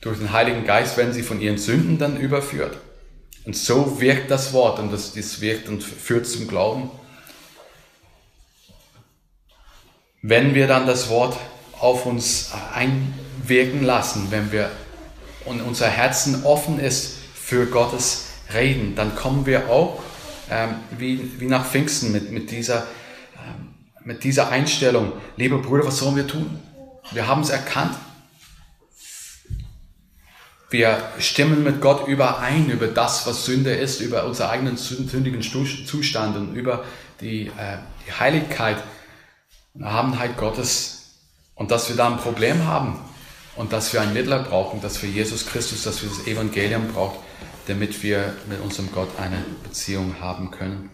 [0.01, 2.77] durch den Heiligen Geist, wenn sie von ihren Sünden dann überführt.
[3.45, 6.91] Und so wirkt das Wort und das, das wirkt und führt zum Glauben.
[10.27, 11.38] Wenn wir dann das Wort
[11.79, 14.71] auf uns einwirken lassen, wenn wir
[15.45, 20.01] und unser Herzen offen ist für Gottes Reden, dann kommen wir auch
[20.49, 22.88] ähm, wie, wie nach Pfingsten mit, mit, dieser,
[23.35, 25.11] ähm, mit dieser Einstellung.
[25.38, 26.59] Liebe Brüder, was sollen wir tun?
[27.11, 27.95] Wir haben es erkannt.
[30.71, 36.35] Wir stimmen mit Gott überein über das, was Sünde ist, über unseren eigenen sündigen Zustand
[36.35, 36.83] und über
[37.21, 38.77] die, äh, die Heiligkeit
[39.79, 41.15] Erhabenheit Gottes
[41.55, 42.99] und dass wir da ein Problem haben
[43.55, 47.17] und dass wir einen Mittler brauchen, dass wir Jesus Christus, dass wir das Evangelium brauchen,
[47.67, 50.89] damit wir mit unserem Gott eine Beziehung haben können.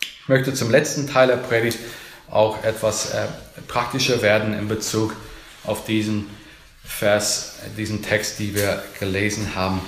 [0.00, 1.78] Ich möchte zum letzten Teil der Predigt
[2.30, 3.26] auch etwas äh,
[3.68, 5.14] praktischer werden in Bezug
[5.64, 6.30] auf diesen
[6.82, 9.80] Vers, diesen Text, die wir gelesen haben.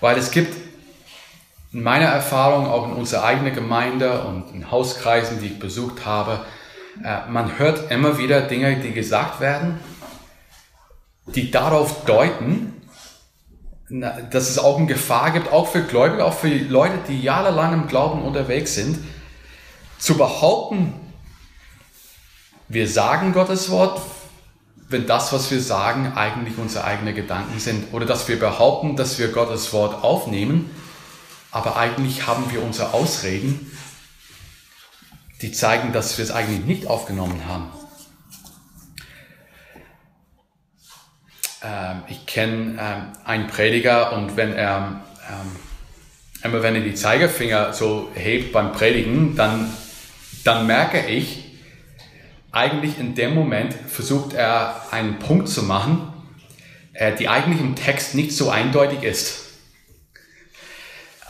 [0.00, 0.67] Weil es gibt
[1.72, 6.40] in meiner Erfahrung, auch in unserer eigenen Gemeinde und in Hauskreisen, die ich besucht habe,
[7.04, 9.78] äh, man hört immer wieder Dinge, die gesagt werden,
[11.26, 12.74] die darauf deuten,
[13.90, 17.88] dass es auch eine Gefahr gibt, auch für Gläubige, auch für Leute, die jahrelang im
[17.88, 18.98] Glauben unterwegs sind,
[19.98, 20.94] zu behaupten,
[22.68, 24.00] wir sagen Gottes Wort,
[24.90, 27.92] wenn das, was wir sagen, eigentlich unsere eigenen Gedanken sind.
[27.92, 30.70] Oder dass wir behaupten, dass wir Gottes Wort aufnehmen,
[31.50, 33.70] aber eigentlich haben wir unsere Ausreden,
[35.40, 37.70] die zeigen, dass wir es eigentlich nicht aufgenommen haben.
[41.62, 45.56] Ähm, ich kenne ähm, einen Prediger und wenn er ähm,
[46.42, 49.72] immer wenn er die Zeigefinger so hebt beim Predigen, dann,
[50.44, 51.44] dann merke ich,
[52.52, 56.12] eigentlich in dem Moment versucht er einen Punkt zu machen,
[56.92, 59.47] äh, die eigentlich im Text nicht so eindeutig ist.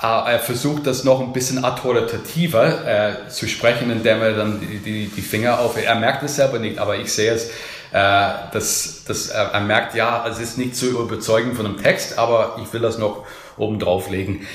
[0.01, 4.79] Äh, er versucht das noch ein bisschen autoritativer äh, zu sprechen, indem er dann die,
[4.79, 5.77] die, die Finger auf.
[5.77, 7.51] Er merkt es selber nicht, aber ich sehe es.
[7.91, 12.19] Äh, dass, dass er, er merkt, ja, es ist nicht zu überzeugend von dem Text,
[12.19, 13.25] aber ich will das noch
[13.57, 14.47] oben drauflegen.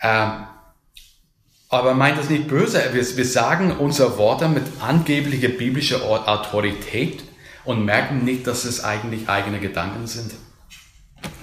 [0.00, 0.46] Ähm,
[1.68, 2.82] aber meint das nicht böse.
[2.92, 7.22] Wir, wir sagen unsere Worte mit angeblicher biblischer Autorität
[7.64, 10.32] und merken nicht, dass es eigentlich eigene Gedanken sind.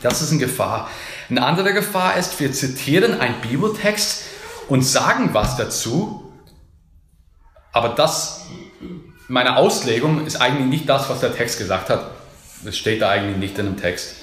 [0.02, 0.90] Das ist eine Gefahr.
[1.30, 4.24] Eine andere Gefahr ist, wir zitieren einen Bibeltext
[4.68, 6.32] und sagen was dazu,
[7.72, 8.48] aber das,
[9.28, 12.10] meine Auslegung ist eigentlich nicht das, was der Text gesagt hat.
[12.64, 14.16] Das steht da eigentlich nicht in dem Text.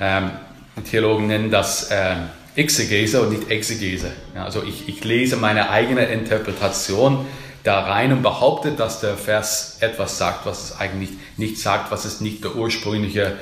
[0.00, 0.30] Ähm,
[0.76, 4.12] die Theologen nennen das ähm, Exegese und nicht Exegese.
[4.36, 7.26] Ja, also ich, ich lese meine eigene Interpretation
[7.64, 12.04] da rein und behaupte, dass der Vers etwas sagt, was es eigentlich nicht sagt, was
[12.04, 13.36] es nicht der ursprüngliche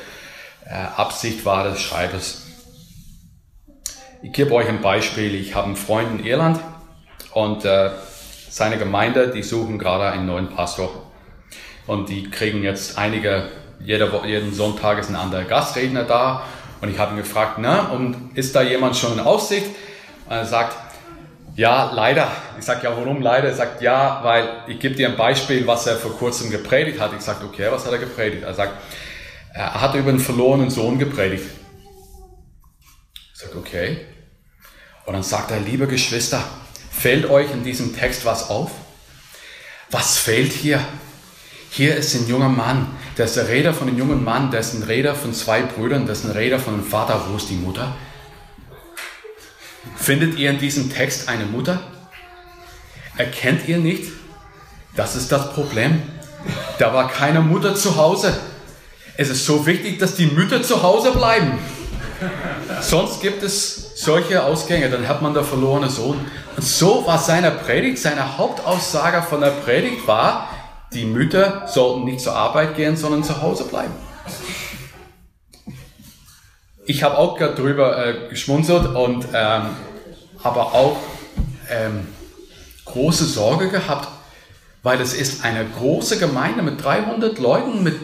[0.65, 2.46] äh, Absicht war des Schreibers.
[4.23, 5.35] Ich gebe euch ein Beispiel.
[5.35, 6.59] Ich habe einen Freund in Irland
[7.33, 7.91] und äh,
[8.49, 10.91] seine Gemeinde, die suchen gerade einen neuen Pastor.
[11.87, 13.49] Und die kriegen jetzt einige,
[13.79, 16.43] jeder, jeden Sonntag ist ein anderer Gastredner da.
[16.81, 19.67] Und ich habe ihn gefragt, na, und ist da jemand schon in Aussicht?
[20.27, 20.77] Und er sagt,
[21.55, 22.31] ja, leider.
[22.59, 23.49] Ich sage, ja, warum leider?
[23.49, 27.11] Er sagt, ja, weil ich gebe dir ein Beispiel, was er vor kurzem gepredigt hat.
[27.15, 28.45] Ich sage, okay, was hat er gepredigt?
[28.45, 28.73] Er sagt,
[29.53, 31.45] er hat über einen verlorenen Sohn gepredigt.
[33.47, 33.99] Sage, okay.
[35.05, 36.43] Und dann sagt er, liebe Geschwister,
[36.91, 38.71] fällt euch in diesem Text was auf?
[39.91, 40.81] Was fehlt hier?
[41.71, 44.75] Hier ist ein junger Mann, der ist der Räder von einem jungen Mann, der ist
[44.75, 47.23] ein Räder von zwei Brüdern, der ist ein Räder von einem Vater.
[47.29, 47.95] Wo ist die Mutter?
[49.97, 51.81] Findet ihr in diesem Text eine Mutter?
[53.17, 54.11] Erkennt ihr nicht?
[54.95, 56.03] Das ist das Problem.
[56.79, 58.37] Da war keine Mutter zu Hause.
[59.17, 61.59] Es ist so wichtig, dass die Mütter zu Hause bleiben.
[62.81, 66.19] Sonst gibt es solche Ausgänge, dann hat man der verlorene Sohn.
[66.57, 70.49] Und so war seine Predigt, seine Hauptaussage von der Predigt war,
[70.93, 73.93] die Mütter sollten nicht zur Arbeit gehen, sondern zu Hause bleiben.
[76.87, 79.63] Ich habe auch gerade drüber äh, geschmunzelt und ähm,
[80.43, 80.97] aber auch
[81.69, 82.07] ähm,
[82.85, 84.09] große Sorge gehabt,
[84.85, 87.97] weil es ist eine große Gemeinde mit 300 Leuten, mit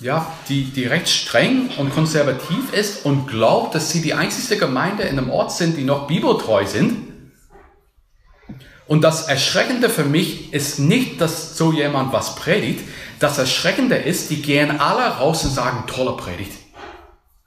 [0.00, 5.02] ja, die, die recht streng und konservativ ist und glaubt, dass sie die einzige Gemeinde
[5.02, 7.08] in einem Ort sind, die noch bibeltreu sind.
[8.86, 12.82] Und das Erschreckende für mich ist nicht, dass so jemand was predigt.
[13.20, 16.58] Das Erschreckende ist, die gehen alle raus und sagen, tolle Predigt.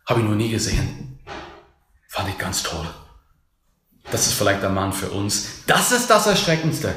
[0.08, 1.20] Habe ich noch nie gesehen.
[2.08, 2.88] Fand ich ganz toll.
[4.12, 5.48] Das ist vielleicht der Mann für uns.
[5.66, 6.94] Das ist das Erschreckendste.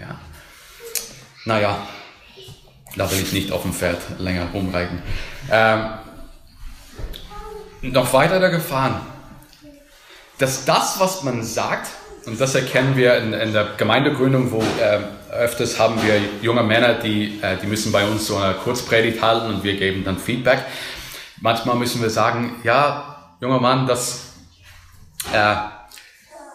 [0.00, 0.18] Ja.
[1.44, 1.86] Naja,
[2.96, 5.02] da will ich nicht auf dem Pferd länger rumreiten.
[5.50, 5.90] Ähm,
[7.82, 9.00] noch weiter der Gefahren.
[10.38, 11.88] Dass das, was man sagt,
[12.26, 14.98] und das erkennen wir in, in der Gemeindegründung, wo äh,
[15.32, 19.46] öfters haben wir junge Männer, die, äh, die müssen bei uns so eine Kurzpredigt halten
[19.46, 20.64] und wir geben dann Feedback.
[21.40, 24.32] Manchmal müssen wir sagen, ja, junger Mann, das,
[25.32, 25.54] äh,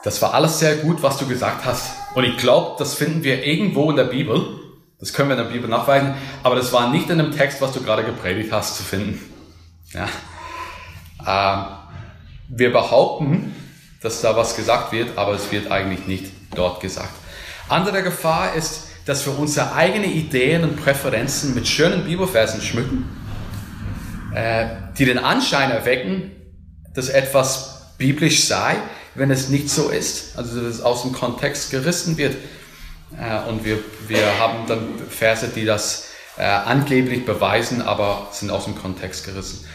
[0.04, 1.93] das war alles sehr gut, was du gesagt hast.
[2.15, 4.61] Und ich glaube, das finden wir irgendwo in der Bibel.
[5.02, 6.14] Das können wir in der Bibel nachweisen.
[6.44, 9.20] Aber das war nicht in dem Text, was du gerade gepredigt hast, zu finden.
[9.94, 10.08] Ja.
[11.26, 11.66] Äh,
[12.48, 13.54] wir behaupten,
[14.02, 17.12] dass da was gesagt wird, aber es wird eigentlich nicht dort gesagt.
[17.68, 23.10] Andere Gefahr ist, dass wir unsere eigenen Ideen und Präferenzen mit schönen Bibelversen schmücken,
[24.36, 26.32] äh, die den Anschein erwecken,
[26.94, 28.76] dass etwas biblisch sei,
[29.16, 32.36] wenn es nicht so ist, also dass es aus dem Kontext gerissen wird.
[33.19, 38.65] Äh, und wir, wir haben dann Verse, die das äh, angeblich beweisen, aber sind aus
[38.65, 39.65] dem Kontext gerissen.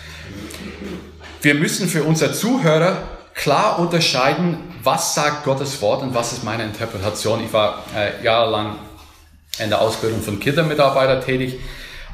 [1.42, 3.02] Wir müssen für unsere Zuhörer
[3.34, 7.44] klar unterscheiden, was sagt Gottes Wort und was ist meine Interpretation.
[7.44, 8.76] Ich war äh, jahrelang
[9.58, 11.58] in der Ausbildung von Kindermitarbeitern tätig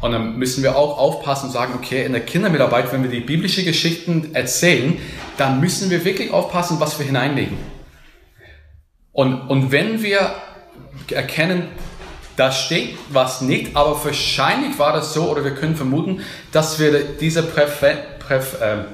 [0.00, 3.20] und dann müssen wir auch aufpassen und sagen, okay, in der Kindermitarbeit, wenn wir die
[3.20, 4.98] biblische Geschichten erzählen,
[5.37, 7.56] dann müssen wir wirklich aufpassen, was wir hineinlegen.
[9.12, 10.35] Und, und wenn wir
[11.11, 11.68] erkennen,
[12.37, 17.05] da steht was nicht, aber wahrscheinlich war das so, oder wir können vermuten, dass wir
[17.20, 18.85] diese Präfer, Präf, äh,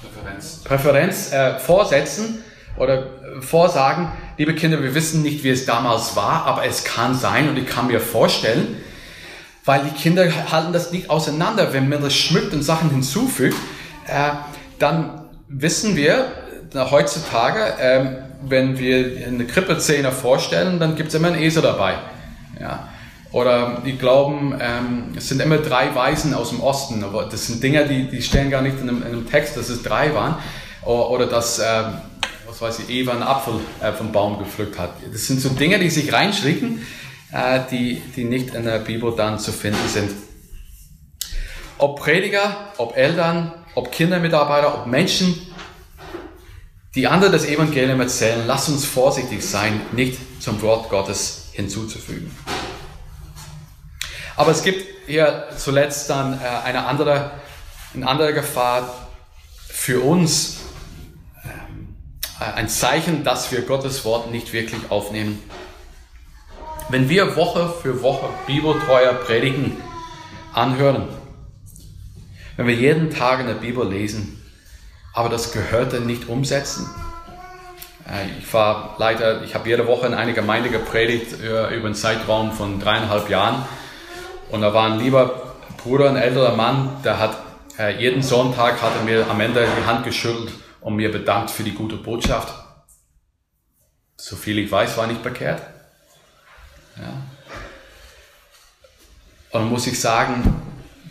[0.00, 2.42] Präferenz, Präferenz äh, vorsetzen
[2.76, 7.14] oder äh, vorsagen, liebe Kinder, wir wissen nicht, wie es damals war, aber es kann
[7.14, 8.76] sein und ich kann mir vorstellen,
[9.64, 11.72] weil die Kinder halten das nicht auseinander.
[11.72, 13.56] Wenn man das schmückt und Sachen hinzufügt,
[14.06, 14.32] äh,
[14.78, 16.32] dann wissen wir
[16.74, 21.94] äh, heutzutage, äh, wenn wir eine Krippeszene vorstellen, dann gibt es immer einen Esel dabei.
[22.60, 22.88] Ja.
[23.32, 27.02] Oder die glauben, ähm, es sind immer drei Weisen aus dem Osten.
[27.02, 29.68] Aber das sind Dinge, die, die stehen gar nicht in einem, in einem Text, dass
[29.68, 30.36] es drei waren.
[30.82, 31.94] Oder, oder dass, ähm,
[32.46, 34.90] was weiß ich, Eva einen Apfel äh, vom Baum gepflückt hat.
[35.12, 36.86] Das sind so Dinge, die sich reinschricken,
[37.32, 40.12] äh, die, die nicht in der Bibel dann zu finden sind.
[41.78, 45.34] Ob Prediger, ob Eltern, ob Kindermitarbeiter, ob Menschen,
[46.94, 52.30] die andere das Evangelium erzählen, lass uns vorsichtig sein, nicht zum Wort Gottes hinzuzufügen.
[54.36, 57.32] Aber es gibt hier zuletzt dann äh, eine andere,
[57.94, 59.08] eine andere Gefahr
[59.68, 60.58] für uns,
[61.44, 61.96] ähm,
[62.38, 65.42] ein Zeichen, dass wir Gottes Wort nicht wirklich aufnehmen.
[66.88, 69.76] Wenn wir Woche für Woche bibeltreuer Predigen
[70.52, 71.08] anhören,
[72.56, 74.43] wenn wir jeden Tag in der Bibel lesen,
[75.14, 76.90] aber das Gehörte nicht umsetzen.
[78.06, 82.52] Äh, ich war leider, ich habe jede Woche in einer Gemeinde gepredigt über einen Zeitraum
[82.52, 83.64] von dreieinhalb Jahren
[84.50, 87.38] und da war ein lieber Bruder, ein älterer Mann, der hat
[87.78, 91.62] äh, jeden Sonntag hat er mir am Ende die Hand geschüttelt und mir bedankt für
[91.62, 92.54] die gute Botschaft.
[94.16, 95.62] So viel ich weiß, war nicht bekehrt.
[96.96, 97.22] Ja.
[99.50, 100.62] Und muss ich sagen,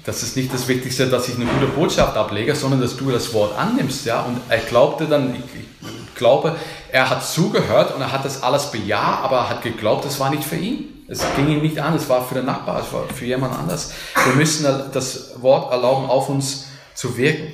[0.05, 3.33] das ist nicht das Wichtigste, dass ich eine gute Botschaft ablege, sondern dass du das
[3.33, 4.05] Wort annimmst.
[4.05, 4.21] Ja?
[4.23, 6.57] Und er glaubte dann, ich, ich glaube,
[6.91, 10.29] er hat zugehört und er hat das alles bejaht, aber er hat geglaubt, das war
[10.29, 11.05] nicht für ihn.
[11.07, 13.93] Es ging ihm nicht an, es war für den Nachbar, es war für jemand anders.
[14.25, 17.53] Wir müssen das Wort erlauben, auf uns zu wirken.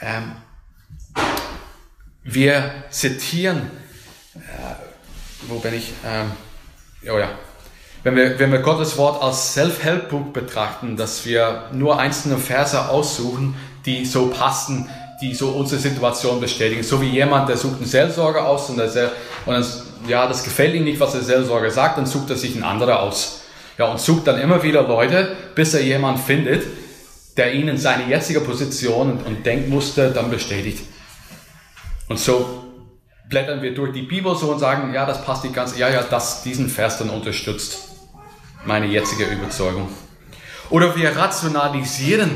[0.00, 0.32] Ähm,
[2.22, 3.70] wir zitieren,
[4.34, 4.38] äh,
[5.48, 5.92] wo bin ich?
[6.04, 6.32] Ähm,
[7.10, 7.30] oh ja.
[8.04, 13.56] Wenn wir, wenn wir Gottes Wort als Self-Help-Book betrachten, dass wir nur einzelne Verse aussuchen,
[13.86, 14.90] die so passen,
[15.22, 16.82] die so unsere Situation bestätigen.
[16.82, 19.12] So wie jemand, der sucht einen Seelsorger aus und, der,
[19.46, 19.64] und dann
[20.06, 22.92] ja, das gefällt ihm nicht, was der Seelsorger sagt, dann sucht er sich einen anderen
[22.92, 23.40] aus.
[23.78, 26.62] Ja, und sucht dann immer wieder Leute, bis er jemanden findet,
[27.38, 30.84] der ihn in seine jetzige Position und, und Denkmuster dann bestätigt.
[32.10, 32.64] Und so
[33.30, 36.02] blättern wir durch die Bibel so und sagen, ja, das passt nicht ganz, ja, ja,
[36.02, 37.93] das, diesen Vers dann unterstützt
[38.66, 39.88] meine jetzige Überzeugung.
[40.70, 42.30] Oder wir rationalisieren.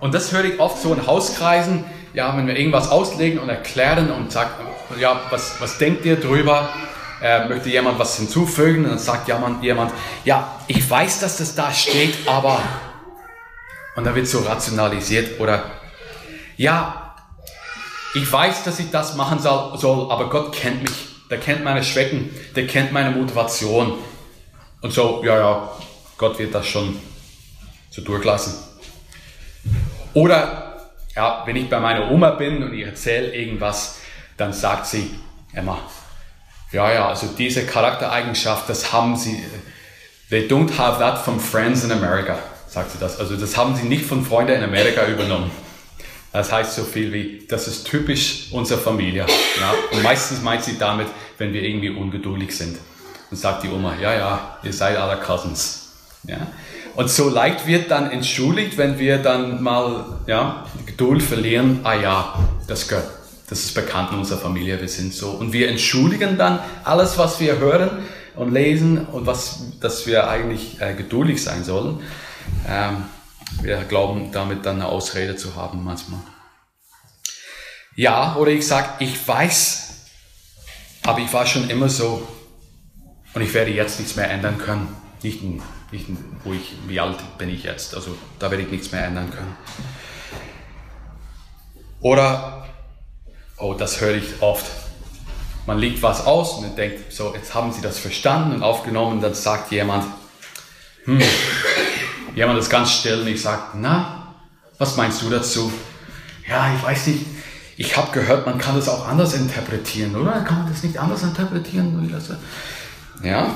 [0.00, 1.84] Und das höre ich oft so in Hauskreisen,
[2.14, 4.50] ja, wenn wir irgendwas auslegen und erklären und sagen,
[4.98, 6.68] ja, was, was denkt ihr drüber?
[7.22, 8.84] Äh, möchte jemand was hinzufügen?
[8.84, 9.92] Und dann sagt jemand,
[10.24, 12.60] ja, ich weiß, dass das da steht, aber...
[13.96, 15.64] Und dann wird so rationalisiert oder,
[16.56, 17.16] ja,
[18.14, 21.08] ich weiß, dass ich das machen soll, aber Gott kennt mich.
[21.30, 23.98] Der kennt meine Schwächen, der kennt meine Motivation.
[24.80, 25.72] Und so, ja, ja,
[26.16, 26.98] Gott wird das schon
[27.90, 28.54] so durchlassen.
[30.14, 33.98] Oder, ja, wenn ich bei meiner Oma bin und ich erzähle irgendwas,
[34.36, 35.10] dann sagt sie,
[35.52, 35.78] Emma,
[36.70, 39.42] ja, ja, also diese Charaktereigenschaft, das haben sie,
[40.30, 43.18] they don't have that from friends in America, sagt sie das.
[43.18, 45.50] Also das haben sie nicht von Freunden in Amerika übernommen.
[46.32, 49.26] Das heißt so viel wie, das ist typisch unserer Familie.
[49.60, 49.74] Ja?
[49.92, 51.08] Und meistens meint sie damit,
[51.38, 52.78] wenn wir irgendwie ungeduldig sind.
[53.30, 55.90] Und sagt die Oma, ja, ja, ihr seid alle Cousins.
[56.24, 56.46] Ja?
[56.94, 61.80] Und so leicht wird dann entschuldigt, wenn wir dann mal ja, Geduld verlieren.
[61.84, 63.10] Ah ja, das gehört.
[63.48, 65.30] Das ist bekannt in unserer Familie, wir sind so.
[65.30, 67.90] Und wir entschuldigen dann alles, was wir hören
[68.34, 72.00] und lesen und was, dass wir eigentlich äh, geduldig sein sollen.
[72.66, 73.04] Ähm,
[73.62, 76.20] wir glauben damit dann eine Ausrede zu haben manchmal.
[77.96, 80.04] Ja, oder ich sage, ich weiß,
[81.04, 82.26] aber ich war schon immer so
[83.38, 84.88] und ich werde jetzt nichts mehr ändern können.
[85.22, 85.44] Nicht,
[85.92, 86.06] nicht
[86.42, 89.56] wo ich, wie alt bin ich jetzt, also da werde ich nichts mehr ändern können.
[92.00, 92.66] Oder,
[93.56, 94.66] oh, das höre ich oft.
[95.66, 99.34] Man legt was aus und denkt, so, jetzt haben Sie das verstanden und aufgenommen, dann
[99.34, 100.04] sagt jemand,
[101.04, 101.22] hm,
[102.34, 104.34] jemand ist ganz still und ich sage, na,
[104.78, 105.72] was meinst du dazu?
[106.48, 107.24] Ja, ich weiß nicht,
[107.76, 110.40] ich habe gehört, man kann das auch anders interpretieren, oder?
[110.40, 112.10] Kann man das nicht anders interpretieren?
[113.22, 113.54] Ja.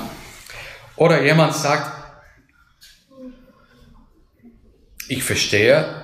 [0.95, 1.91] Oder jemand sagt,
[5.07, 6.03] ich verstehe,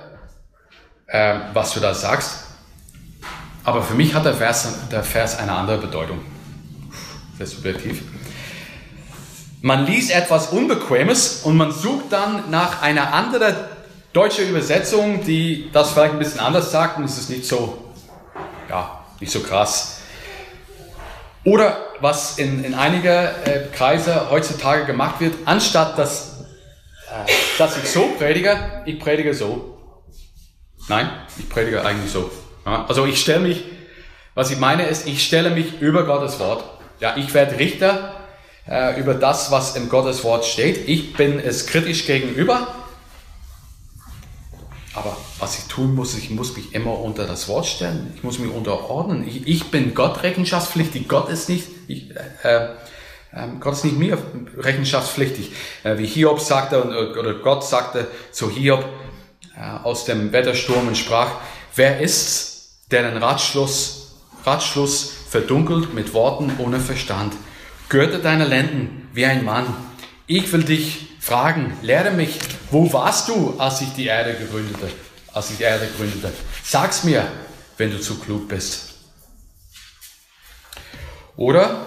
[1.06, 2.44] äh, was du da sagst,
[3.64, 6.20] aber für mich hat der Vers, der Vers eine andere Bedeutung.
[7.36, 8.02] Sehr subjektiv.
[9.62, 13.54] Man liest etwas Unbequemes und man sucht dann nach einer anderen
[14.12, 17.92] deutschen Übersetzung, die das vielleicht ein bisschen anders sagt und es ist nicht so,
[18.68, 19.99] ja, nicht so krass.
[21.44, 26.44] Oder was in, in einigen äh, Kreise heutzutage gemacht wird, anstatt dass,
[27.10, 29.78] äh, dass ich so predige, ich predige so.
[30.88, 32.30] Nein, ich predige eigentlich so.
[32.66, 33.64] Ja, also ich stelle mich,
[34.34, 36.64] was ich meine ist, ich stelle mich über Gottes Wort.
[37.00, 38.14] Ja, ich werde Richter
[38.68, 40.88] äh, über das, was im Gottes Wort steht.
[40.88, 42.74] Ich bin es kritisch gegenüber.
[44.94, 48.12] Aber was ich tun muss, ich muss mich immer unter das Wort stellen.
[48.16, 49.26] Ich muss mich unterordnen.
[49.26, 51.08] Ich, ich bin Gott rechenschaftspflichtig.
[51.08, 52.10] Gott ist nicht, ich,
[52.42, 54.18] äh, äh, Gott ist nicht mir
[54.58, 55.52] rechenschaftspflichtig.
[55.84, 58.84] Äh, wie Hiob sagte, oder Gott sagte zu Hiob
[59.56, 61.34] äh, aus dem Wettersturm und sprach,
[61.76, 67.34] wer ist's, der den Ratschluss, Ratschluss verdunkelt mit Worten ohne Verstand?
[67.88, 69.66] Gürte deine Lenden wie ein Mann.
[70.26, 74.88] Ich will dich fragen, lehre mich, wo warst du, als ich die Erde gründete?
[75.32, 76.32] Als ich die Erde gründete.
[76.62, 77.26] Sag's mir,
[77.76, 78.94] wenn du zu klug bist.
[81.36, 81.86] Oder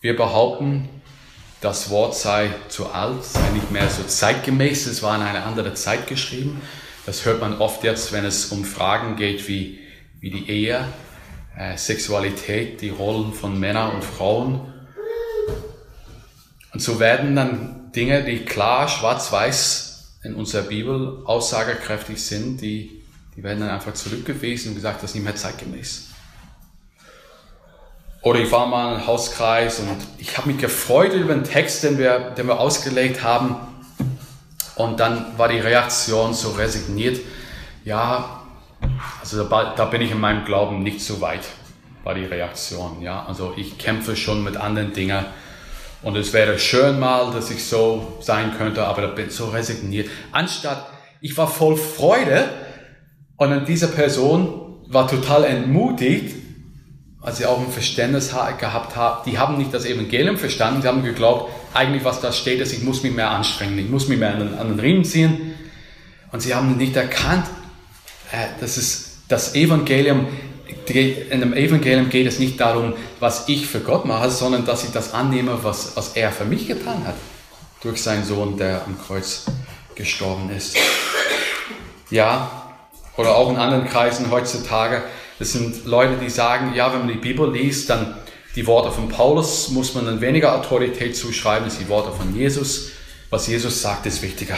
[0.00, 0.88] wir behaupten,
[1.60, 5.74] das Wort sei zu alt, sei nicht mehr so zeitgemäß, es war in eine andere
[5.74, 6.60] Zeit geschrieben.
[7.06, 9.80] Das hört man oft jetzt, wenn es um Fragen geht wie,
[10.20, 10.86] wie die Ehe,
[11.56, 14.72] äh, Sexualität, die Rollen von Männern und Frauen.
[16.72, 23.02] Und so werden dann Dinge, die klar schwarz-weiß in unserer Bibel aussagekräftig sind, die,
[23.34, 26.10] die werden dann einfach zurückgewiesen und gesagt, das ist nicht mehr zeitgemäß.
[28.22, 31.96] Oder ich war mal im Hauskreis und ich habe mich gefreut über den Text, den
[31.96, 33.56] wir, den wir ausgelegt haben.
[34.74, 37.20] Und dann war die Reaktion so resigniert.
[37.84, 38.42] Ja,
[39.20, 41.44] also da, da, bin ich in meinem Glauben nicht so weit,
[42.02, 43.00] war die Reaktion.
[43.00, 45.24] Ja, also ich kämpfe schon mit anderen Dingen.
[46.02, 49.46] Und es wäre schön mal, dass ich so sein könnte, aber da bin ich so
[49.48, 50.08] resigniert.
[50.32, 50.86] Anstatt,
[51.20, 52.48] ich war voll Freude
[53.36, 56.34] und dann diese Person war total entmutigt,
[57.20, 59.28] als sie auch ein Verständnis gehabt haben.
[59.28, 62.84] Die haben nicht das Evangelium verstanden, sie haben geglaubt, eigentlich was da steht, ist, ich
[62.84, 65.54] muss mich mehr anstrengen, ich muss mich mehr an den, an den Riemen ziehen.
[66.30, 67.46] Und sie haben nicht erkannt,
[68.30, 70.28] äh, das ist das Evangelium.
[70.86, 74.90] In dem Evangelium geht es nicht darum, was ich für Gott mache, sondern dass ich
[74.90, 77.14] das annehme, was, was er für mich getan hat.
[77.82, 79.44] Durch seinen Sohn, der am Kreuz
[79.94, 80.76] gestorben ist.
[82.10, 82.66] Ja,
[83.16, 85.02] oder auch in anderen Kreisen heutzutage.
[85.38, 88.16] Das sind Leute, die sagen, ja, wenn man die Bibel liest, dann
[88.54, 92.90] die Worte von Paulus muss man dann weniger Autorität zuschreiben als die Worte von Jesus.
[93.28, 94.56] Was Jesus sagt, ist wichtiger.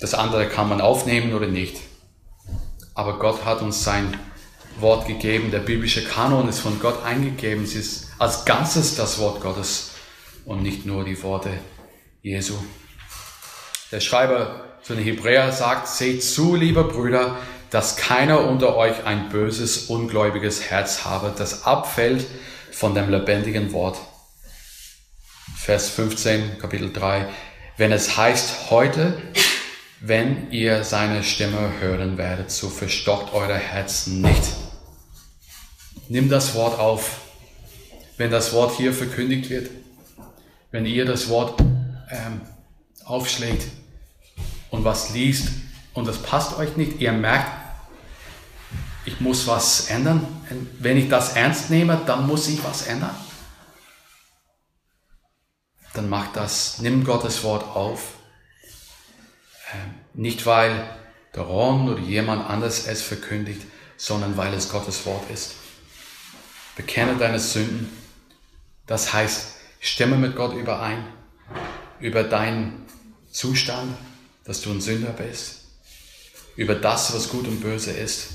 [0.00, 1.76] Das andere kann man aufnehmen oder nicht.
[2.94, 4.18] Aber Gott hat uns sein
[4.80, 5.50] Wort gegeben.
[5.50, 7.64] Der biblische Kanon ist von Gott eingegeben.
[7.64, 9.92] Es ist als Ganzes das Wort Gottes
[10.44, 11.50] und nicht nur die Worte
[12.22, 12.54] Jesu.
[13.92, 17.36] Der Schreiber zu den Hebräer sagt, seht zu, liebe Brüder,
[17.70, 22.26] dass keiner unter euch ein böses, ungläubiges Herz habe, das abfällt
[22.70, 23.98] von dem lebendigen Wort.
[25.56, 27.28] Vers 15, Kapitel 3.
[27.76, 29.20] Wenn es heißt, heute
[30.06, 34.42] wenn ihr seine Stimme hören werdet, so verstockt eure Herzen nicht.
[36.08, 37.20] Nimm das Wort auf.
[38.16, 39.70] Wenn das Wort hier verkündigt wird,
[40.70, 41.60] wenn ihr das Wort
[42.10, 42.40] ähm,
[43.04, 43.66] aufschlägt
[44.70, 45.48] und was liest,
[45.94, 47.50] und das passt euch nicht, ihr merkt,
[49.04, 50.26] ich muss was ändern.
[50.78, 53.14] Wenn ich das ernst nehme, dann muss ich was ändern.
[55.94, 58.14] Dann macht das, nimm Gottes Wort auf.
[59.72, 60.88] Ähm, nicht weil
[61.34, 63.62] der Ron oder jemand anders es verkündigt,
[63.96, 65.54] sondern weil es Gottes Wort ist.
[66.76, 67.90] Bekenne deine Sünden.
[68.86, 71.04] Das heißt, stimme mit Gott überein
[72.00, 72.84] über deinen
[73.30, 73.96] Zustand,
[74.44, 75.62] dass du ein Sünder bist,
[76.56, 78.30] über das, was gut und böse ist.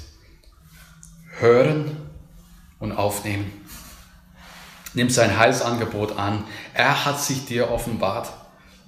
[1.37, 1.97] Hören
[2.79, 3.51] und aufnehmen.
[4.93, 6.43] Nimm sein Heilsangebot an.
[6.73, 8.33] Er hat sich dir offenbart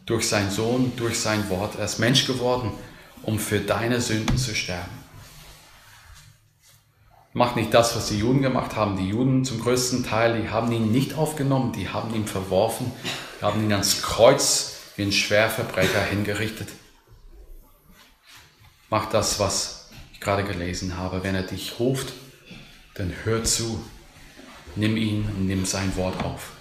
[0.06, 1.76] durch seinen Sohn, durch sein Wort.
[1.78, 2.72] Er ist Mensch geworden,
[3.24, 5.01] um für deine Sünden zu sterben.
[7.34, 8.98] Mach nicht das, was die Juden gemacht haben.
[8.98, 12.92] Die Juden zum größten Teil, die haben ihn nicht aufgenommen, die haben ihn verworfen,
[13.40, 16.68] die haben ihn ans Kreuz wie ein Schwerverbrecher hingerichtet.
[18.90, 21.24] Mach das, was ich gerade gelesen habe.
[21.24, 22.12] Wenn er dich ruft,
[22.96, 23.82] dann hör zu.
[24.76, 26.52] Nimm ihn und nimm sein Wort auf.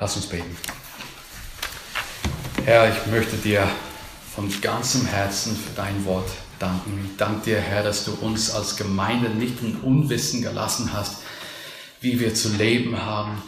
[0.00, 0.56] Lass uns beten.
[2.64, 3.68] Herr, ich möchte dir
[4.34, 7.04] von ganzem Herzen für dein Wort danken.
[7.04, 11.22] Ich danke dir, Herr, dass du uns als Gemeinde nicht in Unwissen gelassen hast,
[12.00, 13.42] wie wir zu leben haben,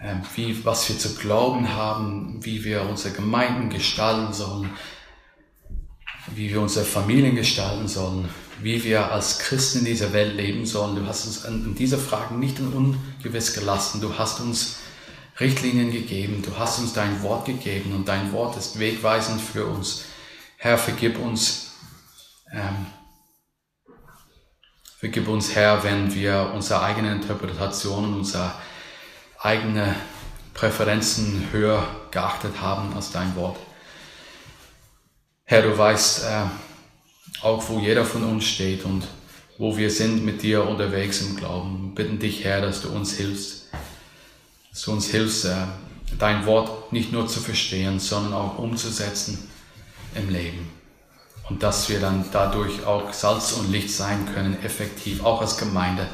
[0.00, 4.70] ähm, wie, was wir zu glauben haben, wie wir unsere Gemeinden gestalten sollen,
[6.34, 8.28] wie wir unsere Familien gestalten sollen,
[8.62, 10.96] wie wir als Christen in dieser Welt leben sollen.
[10.96, 14.00] Du hast uns in dieser Frage nicht in ungewiss gelassen.
[14.00, 14.76] Du hast uns
[15.40, 16.42] Richtlinien gegeben.
[16.42, 20.04] Du hast uns dein Wort gegeben und dein Wort ist wegweisend für uns.
[20.56, 21.72] Herr, vergib uns,
[22.52, 22.86] ähm,
[24.98, 28.54] vergib uns, Herr, wenn wir unsere eigene Interpretation, unsere
[29.38, 29.94] eigene
[30.54, 33.58] Präferenzen höher geachtet haben als dein Wort.
[35.44, 36.44] Herr, du weißt äh,
[37.42, 39.06] auch, wo jeder von uns steht und
[39.58, 41.92] wo wir sind mit dir unterwegs im Glauben.
[41.94, 43.63] Wir bitten dich, Herr, dass du uns hilfst,
[44.74, 45.54] dass du uns hilfst, äh,
[46.18, 49.48] dein Wort nicht nur zu verstehen, sondern auch umzusetzen
[50.16, 50.68] im Leben.
[51.48, 56.08] Und dass wir dann dadurch auch Salz und Licht sein können, effektiv, auch als Gemeinde.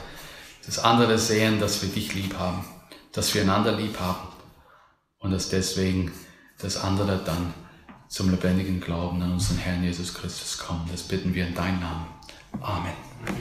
[0.66, 2.62] Dass andere sehen, dass wir dich lieb haben,
[3.12, 4.28] dass wir einander lieb haben
[5.20, 6.12] und dass deswegen
[6.58, 7.54] das andere dann
[8.08, 10.86] zum lebendigen Glauben an unseren Herrn Jesus Christus kommen.
[10.90, 12.06] Das bitten wir in deinem Namen.
[12.60, 13.09] Amen.